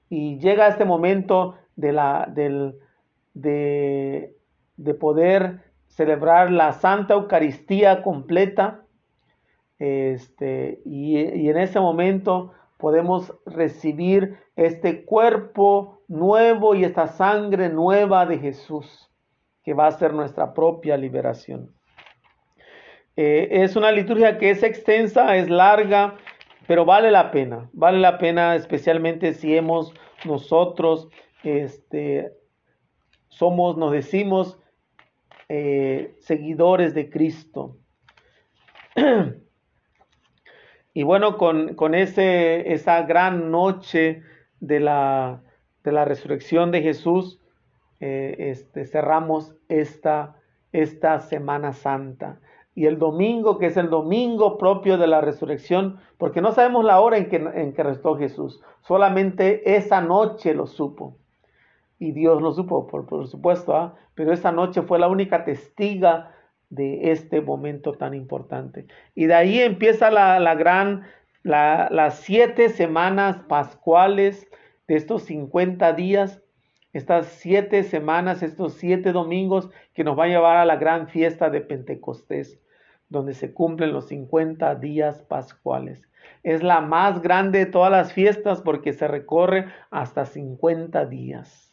Y 0.10 0.40
llega 0.40 0.68
este 0.68 0.86
momento 0.86 1.56
de, 1.76 1.94
la, 1.94 2.28
del, 2.30 2.76
de, 3.34 4.36
de 4.78 4.94
poder 4.94 5.62
celebrar 5.88 6.52
la 6.52 6.74
Santa 6.74 7.14
Eucaristía 7.14 8.02
completa, 8.02 8.82
este, 9.80 10.80
y, 10.86 11.18
en 11.18 11.58
ese 11.58 11.80
momento 11.80 12.54
podemos 12.78 13.34
recibir 13.46 14.38
este 14.56 15.04
cuerpo 15.04 16.02
nuevo 16.08 16.76
y 16.76 16.84
esta 16.84 17.08
sangre 17.08 17.70
nueva 17.70 18.26
de 18.26 18.40
Jesús, 18.40 19.10
que 19.64 19.74
va 19.74 19.88
a 19.88 19.92
ser 19.92 20.14
nuestra 20.14 20.54
propia 20.54 20.98
liberación. 20.98 21.70
Eh, 23.16 23.48
es 23.52 23.76
una 23.76 23.92
liturgia 23.92 24.38
que 24.38 24.50
es 24.50 24.64
extensa, 24.64 25.36
es 25.36 25.50
larga, 25.50 26.16
pero 26.68 26.86
vale 26.86 27.12
la 27.12 27.32
pena, 27.32 27.70
vale 27.74 28.00
la 28.00 28.18
pena 28.18 28.56
especialmente 28.56 29.34
si 29.34 29.56
hemos 29.56 29.94
nosotros, 30.26 31.10
este, 31.44 32.32
somos, 33.30 33.78
nos 33.78 33.92
decimos 33.92 34.60
eh, 35.50 36.16
seguidores 36.20 36.94
de 36.94 37.10
Cristo. 37.10 37.78
Y 40.96 41.02
bueno, 41.02 41.38
con, 41.38 41.96
ese, 41.96 42.72
esa 42.72 43.02
gran 43.02 43.50
noche 43.50 44.22
de 44.60 44.80
la, 44.80 45.42
de 45.84 45.92
la 45.92 46.06
resurrección 46.06 46.70
de 46.70 46.84
Jesús, 46.84 47.42
eh, 48.00 48.36
este, 48.38 48.86
cerramos 48.86 49.56
esta, 49.70 50.36
esta 50.72 51.20
Semana 51.20 51.74
Santa. 51.74 52.40
Y 52.76 52.88
el 52.88 52.98
domingo, 52.98 53.60
que 53.60 53.68
es 53.68 53.78
el 53.78 53.90
domingo 53.90 54.58
propio 54.58 54.98
de 54.98 55.08
la 55.08 55.22
resurrección, 55.22 56.00
porque 56.18 56.42
no 56.42 56.52
sabemos 56.52 56.84
la 56.84 57.00
hora 57.00 57.18
en 57.18 57.30
que, 57.30 57.36
en 57.36 57.74
que 57.74 57.84
Jesús, 58.18 58.62
solamente 58.82 59.76
esa 59.76 60.02
noche 60.02 60.54
lo 60.54 60.66
supo. 60.66 61.16
Y 62.00 62.12
Dios 62.12 62.42
lo 62.42 62.52
supo, 62.52 62.88
por, 62.88 63.06
por 63.06 63.28
supuesto, 63.28 63.76
¿ah? 63.76 63.96
pero 64.16 64.34
esa 64.34 64.52
noche 64.52 64.82
fue 64.82 65.00
la 65.00 65.08
única 65.08 65.46
testiga 65.46 66.32
de 66.70 67.12
este 67.12 67.42
momento 67.42 67.94
tan 67.94 68.14
importante. 68.14 68.88
Y 69.14 69.26
de 69.26 69.36
ahí 69.36 69.60
empieza 69.60 70.10
la, 70.10 70.56
gran, 70.56 71.04
las 71.44 72.20
siete 72.20 72.70
semanas 72.70 73.38
pascuales 73.48 74.50
de 74.88 74.96
estos 74.96 75.24
50 75.24 75.94
días, 75.94 76.42
estas 76.92 77.28
siete 77.28 77.84
semanas, 77.84 78.44
estos 78.44 78.74
siete 78.74 79.12
domingos 79.12 79.70
que 79.94 80.04
nos 80.04 80.18
va 80.18 80.26
a 80.26 80.28
llevar 80.28 80.58
a 80.58 80.66
la 80.66 80.76
gran 80.76 81.08
fiesta 81.08 81.50
de 81.50 81.62
Pentecostés, 81.62 82.60
donde 83.14 83.36
se 83.36 83.54
cumplen 83.54 83.94
los 83.94 84.08
50 84.08 84.76
días 84.76 85.22
pascuales. 85.22 86.02
Es 86.42 86.64
la 86.64 86.82
más 86.82 87.22
grande 87.22 87.60
de 87.60 87.66
todas 87.68 87.92
las 87.92 88.12
fiestas 88.12 88.62
porque 88.62 88.92
se 88.92 89.08
recorre 89.08 89.68
hasta 89.92 90.26
50 90.26 91.06
días. 91.06 91.72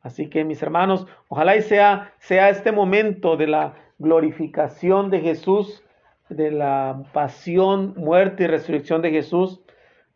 Así 0.00 0.30
que 0.30 0.44
mis 0.44 0.62
hermanos, 0.62 1.08
ojalá 1.28 1.56
y 1.56 1.62
sea, 1.62 2.14
sea 2.18 2.50
este 2.50 2.70
momento 2.70 3.36
de 3.36 3.48
la 3.48 3.74
glorificación 3.98 5.10
de 5.10 5.20
Jesús, 5.20 5.82
de 6.28 6.52
la 6.52 7.02
pasión, 7.12 7.94
muerte 7.96 8.44
y 8.44 8.46
resurrección 8.46 9.02
de 9.02 9.10
Jesús, 9.10 9.60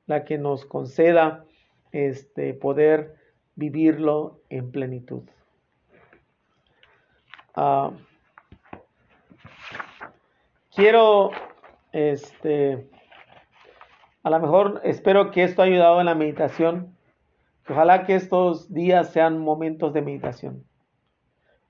la 0.07 0.25
que 0.25 0.39
nos 0.39 0.65
conceda 0.65 1.45
este 1.91 2.55
poder 2.55 3.17
vivirlo 3.57 4.41
en 4.51 4.71
plenitud. 4.71 5.23
Ah, 7.57 7.91
quiero, 10.79 11.33
este, 11.91 12.89
a 14.23 14.31
lo 14.31 14.39
mejor 14.39 14.81
espero 14.85 15.33
que 15.33 15.43
esto 15.43 15.63
haya 15.63 15.73
ayudado 15.73 15.99
en 15.99 16.07
la 16.07 16.15
meditación. 16.15 16.97
Ojalá 17.69 18.07
que 18.07 18.15
estos 18.15 18.73
días 18.73 19.11
sean 19.11 19.41
momentos 19.41 19.93
de 19.93 20.03
meditación. 20.03 20.65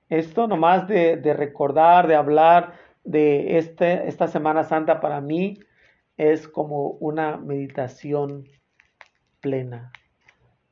Esto 0.09 0.47
nomás 0.47 0.87
de, 0.87 1.17
de 1.17 1.33
recordar, 1.33 2.07
de 2.07 2.15
hablar 2.15 2.73
de 3.03 3.57
este, 3.57 4.07
esta 4.07 4.27
Semana 4.27 4.63
Santa 4.63 5.01
para 5.01 5.21
mí 5.21 5.57
es 6.15 6.47
como 6.47 6.91
una 6.99 7.37
meditación 7.37 8.43
plena, 9.41 9.91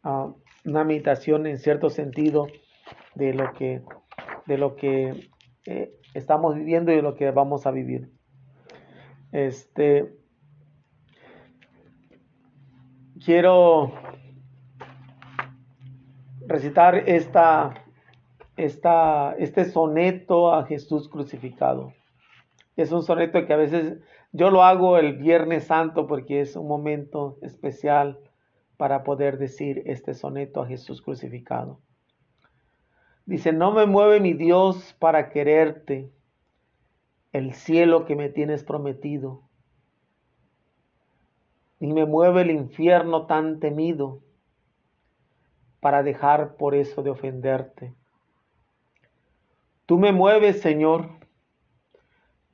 ah, 0.04 0.32
una 0.64 0.84
meditación 0.84 1.48
en 1.48 1.58
cierto 1.58 1.90
sentido 1.90 2.46
de 3.16 3.34
lo 3.34 3.52
que, 3.54 3.82
de 4.46 4.58
lo 4.60 4.76
que 4.76 5.28
eh, 5.66 5.92
estamos 6.14 6.54
viviendo 6.54 6.92
y 6.92 6.98
de 6.98 7.02
lo 7.02 7.16
que 7.16 7.32
vamos 7.32 7.66
a 7.66 7.72
vivir. 7.72 8.12
Este, 9.32 10.14
quiero 13.20 13.94
recitar 16.48 16.96
esta 17.10 17.84
esta, 18.58 19.36
este 19.38 19.66
soneto 19.66 20.54
a 20.54 20.66
Jesús 20.66 21.08
crucificado. 21.08 21.94
Es 22.76 22.92
un 22.92 23.04
soneto 23.04 23.46
que 23.46 23.54
a 23.54 23.58
veces 23.58 24.00
yo 24.32 24.50
lo 24.50 24.64
hago 24.64 24.98
el 24.98 25.14
Viernes 25.14 25.66
Santo 25.66 26.08
porque 26.08 26.42
es 26.42 26.56
un 26.56 26.68
momento 26.68 27.38
especial 27.42 28.20
para 28.76 29.04
poder 29.04 29.38
decir 29.38 29.84
este 29.86 30.14
soneto 30.14 30.62
a 30.62 30.68
Jesús 30.68 31.02
crucificado. 31.02 31.80
Dice, 33.26 33.52
no 33.54 33.72
me 33.72 33.86
mueve 33.86 34.20
mi 34.20 34.34
Dios 34.34 34.96
para 35.00 35.30
quererte, 35.30 36.12
el 37.32 37.54
cielo 37.54 38.06
que 38.06 38.16
me 38.16 38.30
tienes 38.30 38.64
prometido, 38.64 39.42
ni 41.80 41.94
me 41.94 42.06
mueve 42.06 42.42
el 42.42 42.52
infierno 42.52 43.28
tan 43.28 43.60
temido 43.60 44.22
para 45.80 46.04
dejar 46.04 46.56
por 46.56 46.74
eso 46.74 47.04
de 47.04 47.12
ofenderte. 47.12 47.94
Tú 49.86 49.98
me 49.98 50.12
mueves, 50.12 50.62
Señor, 50.62 51.10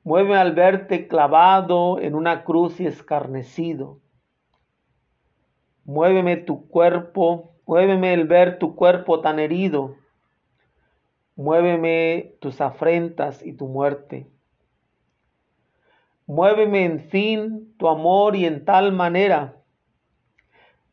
mueve 0.03 0.38
al 0.38 0.53
verte 0.53 1.07
clavado 1.07 1.99
en 1.99 2.15
una 2.15 2.43
cruz 2.43 2.80
y 2.80 2.86
escarnecido. 2.86 3.99
Muéveme 5.86 6.38
tu 6.38 6.67
cuerpo, 6.67 7.55
muéveme 7.65 8.13
el 8.13 8.28
ver 8.28 8.59
tu 8.59 8.76
cuerpo 8.76 9.21
tan 9.21 9.39
herido. 9.39 9.95
Muéveme 11.36 12.36
tus 12.39 12.61
afrentas 12.61 13.43
y 13.43 13.53
tu 13.53 13.67
muerte. 13.67 14.28
Muéveme 16.26 16.86
en 16.86 16.99
fin 16.99 17.76
tu 17.78 17.88
amor 17.88 18.36
y 18.36 18.45
en 18.45 18.63
tal 18.63 18.93
manera 18.93 19.61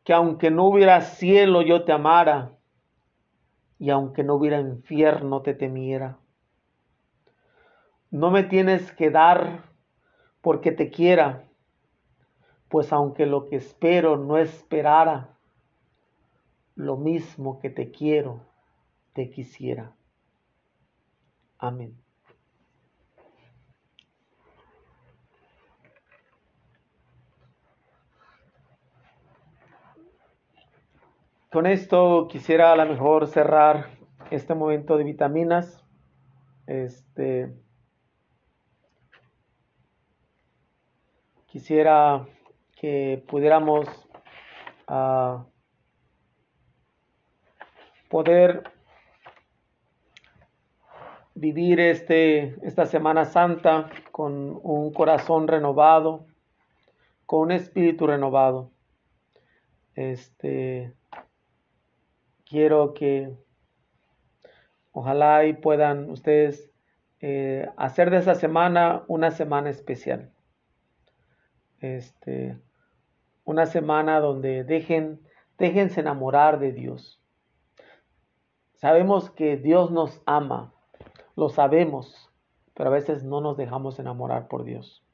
que 0.04 0.12
aunque 0.12 0.50
no 0.50 0.64
hubiera 0.66 1.00
cielo 1.02 1.62
yo 1.62 1.84
te 1.84 1.92
amara 1.92 2.56
y 3.78 3.90
aunque 3.90 4.24
no 4.24 4.34
hubiera 4.34 4.60
infierno 4.60 5.42
te 5.42 5.54
temiera. 5.54 6.18
No 8.10 8.30
me 8.30 8.42
tienes 8.42 8.92
que 8.92 9.10
dar 9.10 9.70
porque 10.40 10.72
te 10.72 10.90
quiera, 10.90 11.48
pues 12.68 12.92
aunque 12.92 13.24
lo 13.24 13.46
que 13.46 13.56
espero 13.56 14.16
no 14.16 14.36
esperara, 14.36 15.36
lo 16.74 16.96
mismo 16.96 17.60
que 17.60 17.70
te 17.70 17.90
quiero, 17.90 18.40
te 19.12 19.30
quisiera. 19.30 19.94
Amén. 21.58 21.99
Con 31.50 31.66
esto 31.66 32.28
quisiera 32.28 32.70
a 32.70 32.76
lo 32.76 32.86
mejor 32.86 33.26
cerrar 33.26 33.90
este 34.30 34.54
momento 34.54 34.96
de 34.96 35.02
vitaminas. 35.02 35.84
Este 36.68 37.52
quisiera 41.46 42.24
que 42.76 43.24
pudiéramos 43.26 43.88
uh, 44.88 45.42
poder 48.08 48.62
vivir 51.34 51.80
este, 51.80 52.64
esta 52.64 52.86
Semana 52.86 53.24
Santa 53.24 53.90
con 54.12 54.60
un 54.62 54.92
corazón 54.92 55.48
renovado, 55.48 56.26
con 57.26 57.40
un 57.40 57.50
espíritu 57.50 58.06
renovado. 58.06 58.70
Este, 59.96 60.94
quiero 62.50 62.92
que 62.92 63.32
ojalá 64.92 65.46
y 65.46 65.54
puedan 65.54 66.10
ustedes 66.10 66.70
eh, 67.20 67.68
hacer 67.76 68.10
de 68.10 68.18
esa 68.18 68.34
semana 68.34 69.04
una 69.08 69.30
semana 69.30 69.70
especial 69.70 70.32
este, 71.80 72.58
una 73.44 73.66
semana 73.66 74.20
donde 74.20 74.64
dejen, 74.64 75.20
déjense 75.58 76.00
enamorar 76.00 76.58
de 76.58 76.72
Dios. 76.72 77.20
Sabemos 78.74 79.30
que 79.30 79.56
Dios 79.56 79.90
nos 79.90 80.22
ama, 80.26 80.72
lo 81.36 81.48
sabemos, 81.48 82.30
pero 82.74 82.90
a 82.90 82.92
veces 82.92 83.24
no 83.24 83.40
nos 83.40 83.56
dejamos 83.56 83.98
enamorar 83.98 84.48
por 84.48 84.64
Dios. 84.64 85.04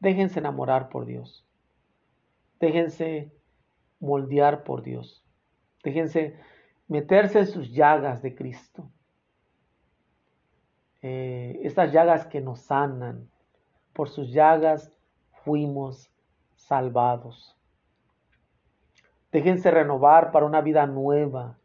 Déjense 0.00 0.40
enamorar 0.40 0.88
por 0.88 1.06
Dios. 1.06 1.46
Déjense 2.58 3.32
moldear 4.00 4.64
por 4.64 4.82
Dios. 4.82 5.25
Déjense 5.86 6.34
meterse 6.88 7.38
en 7.38 7.46
sus 7.46 7.72
llagas 7.72 8.20
de 8.20 8.34
Cristo. 8.34 8.90
Eh, 11.00 11.60
estas 11.62 11.92
llagas 11.92 12.26
que 12.26 12.40
nos 12.40 12.58
sanan. 12.58 13.30
Por 13.92 14.08
sus 14.08 14.32
llagas 14.32 14.92
fuimos 15.44 16.10
salvados. 16.56 17.56
Déjense 19.30 19.70
renovar 19.70 20.32
para 20.32 20.44
una 20.44 20.60
vida 20.60 20.88
nueva, 20.88 21.56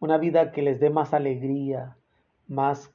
una 0.00 0.16
vida 0.16 0.52
que 0.52 0.62
les 0.62 0.80
dé 0.80 0.88
más 0.88 1.12
alegría, 1.12 1.98
más 2.48 2.94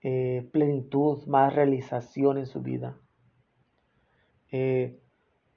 eh, 0.00 0.48
plenitud, 0.52 1.26
más 1.26 1.52
realización 1.56 2.38
en 2.38 2.46
su 2.46 2.62
vida. 2.62 2.96
Eh, 4.52 4.96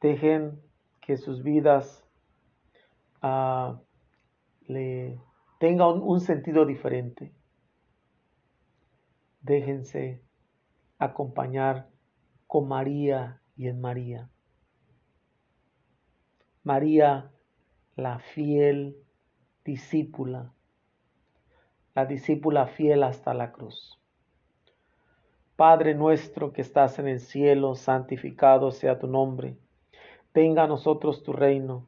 dejen 0.02 0.60
que 1.00 1.18
sus 1.18 1.44
vidas 1.44 2.04
uh, 3.22 3.78
le 4.74 5.20
tengan 5.60 6.02
un 6.02 6.20
sentido 6.20 6.66
diferente. 6.66 7.32
Déjense 9.42 10.22
acompañar 10.98 11.90
con 12.48 12.68
María 12.68 13.42
y 13.56 13.68
en 13.68 13.80
María. 13.80 14.30
María, 16.64 17.32
la 17.96 18.20
fiel 18.20 18.98
discípula, 19.66 20.54
la 21.94 22.06
discípula 22.06 22.68
fiel 22.68 23.04
hasta 23.04 23.34
la 23.34 23.52
cruz. 23.52 24.00
Padre 25.56 25.94
nuestro 25.94 26.52
que 26.52 26.62
estás 26.62 26.98
en 27.00 27.08
el 27.08 27.20
cielo, 27.20 27.76
santificado 27.76 28.72
sea 28.72 28.98
tu 28.98 29.08
nombre. 29.08 29.58
Venga 30.34 30.64
a 30.64 30.68
nosotros 30.68 31.22
tu 31.22 31.32
reino. 31.32 31.88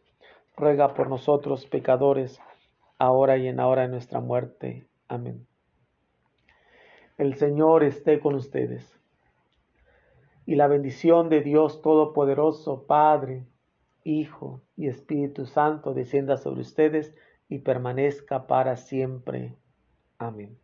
ruega 0.61 0.93
por 0.93 1.09
nosotros 1.09 1.65
pecadores, 1.65 2.39
ahora 2.99 3.35
y 3.37 3.47
en 3.47 3.57
la 3.57 3.67
hora 3.67 3.81
de 3.81 3.87
nuestra 3.87 4.19
muerte. 4.19 4.87
Amén. 5.07 5.47
El 7.17 7.33
Señor 7.35 7.83
esté 7.83 8.19
con 8.19 8.35
ustedes 8.35 8.97
y 10.45 10.55
la 10.55 10.67
bendición 10.67 11.29
de 11.29 11.41
Dios 11.41 11.81
Todopoderoso, 11.81 12.85
Padre, 12.85 13.47
Hijo 14.03 14.61
y 14.77 14.87
Espíritu 14.87 15.45
Santo 15.45 15.93
descienda 15.93 16.37
sobre 16.37 16.61
ustedes 16.61 17.15
y 17.49 17.59
permanezca 17.59 18.45
para 18.45 18.75
siempre. 18.75 19.55
Amén. 20.19 20.57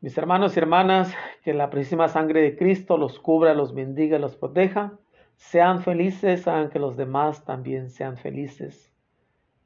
Mis 0.00 0.16
hermanos 0.16 0.56
y 0.56 0.60
hermanas, 0.60 1.14
que 1.44 1.52
la 1.52 1.68
próxima 1.68 2.08
sangre 2.08 2.40
de 2.40 2.56
Cristo 2.56 2.96
los 2.96 3.20
cubra, 3.20 3.52
los 3.52 3.74
bendiga 3.74 4.16
y 4.16 4.20
los 4.20 4.34
proteja. 4.34 4.98
Sean 5.36 5.82
felices, 5.82 6.46
hagan 6.46 6.70
que 6.70 6.78
los 6.78 6.96
demás 6.96 7.44
también 7.44 7.90
sean 7.90 8.16
felices. 8.16 8.92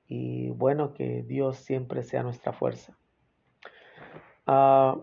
Y 0.08 0.50
bueno, 0.50 0.94
que 0.94 1.22
Dios 1.22 1.58
siempre 1.58 2.02
sea 2.02 2.22
nuestra 2.22 2.52
fuerza. 2.52 2.96
Ah, 4.46 4.96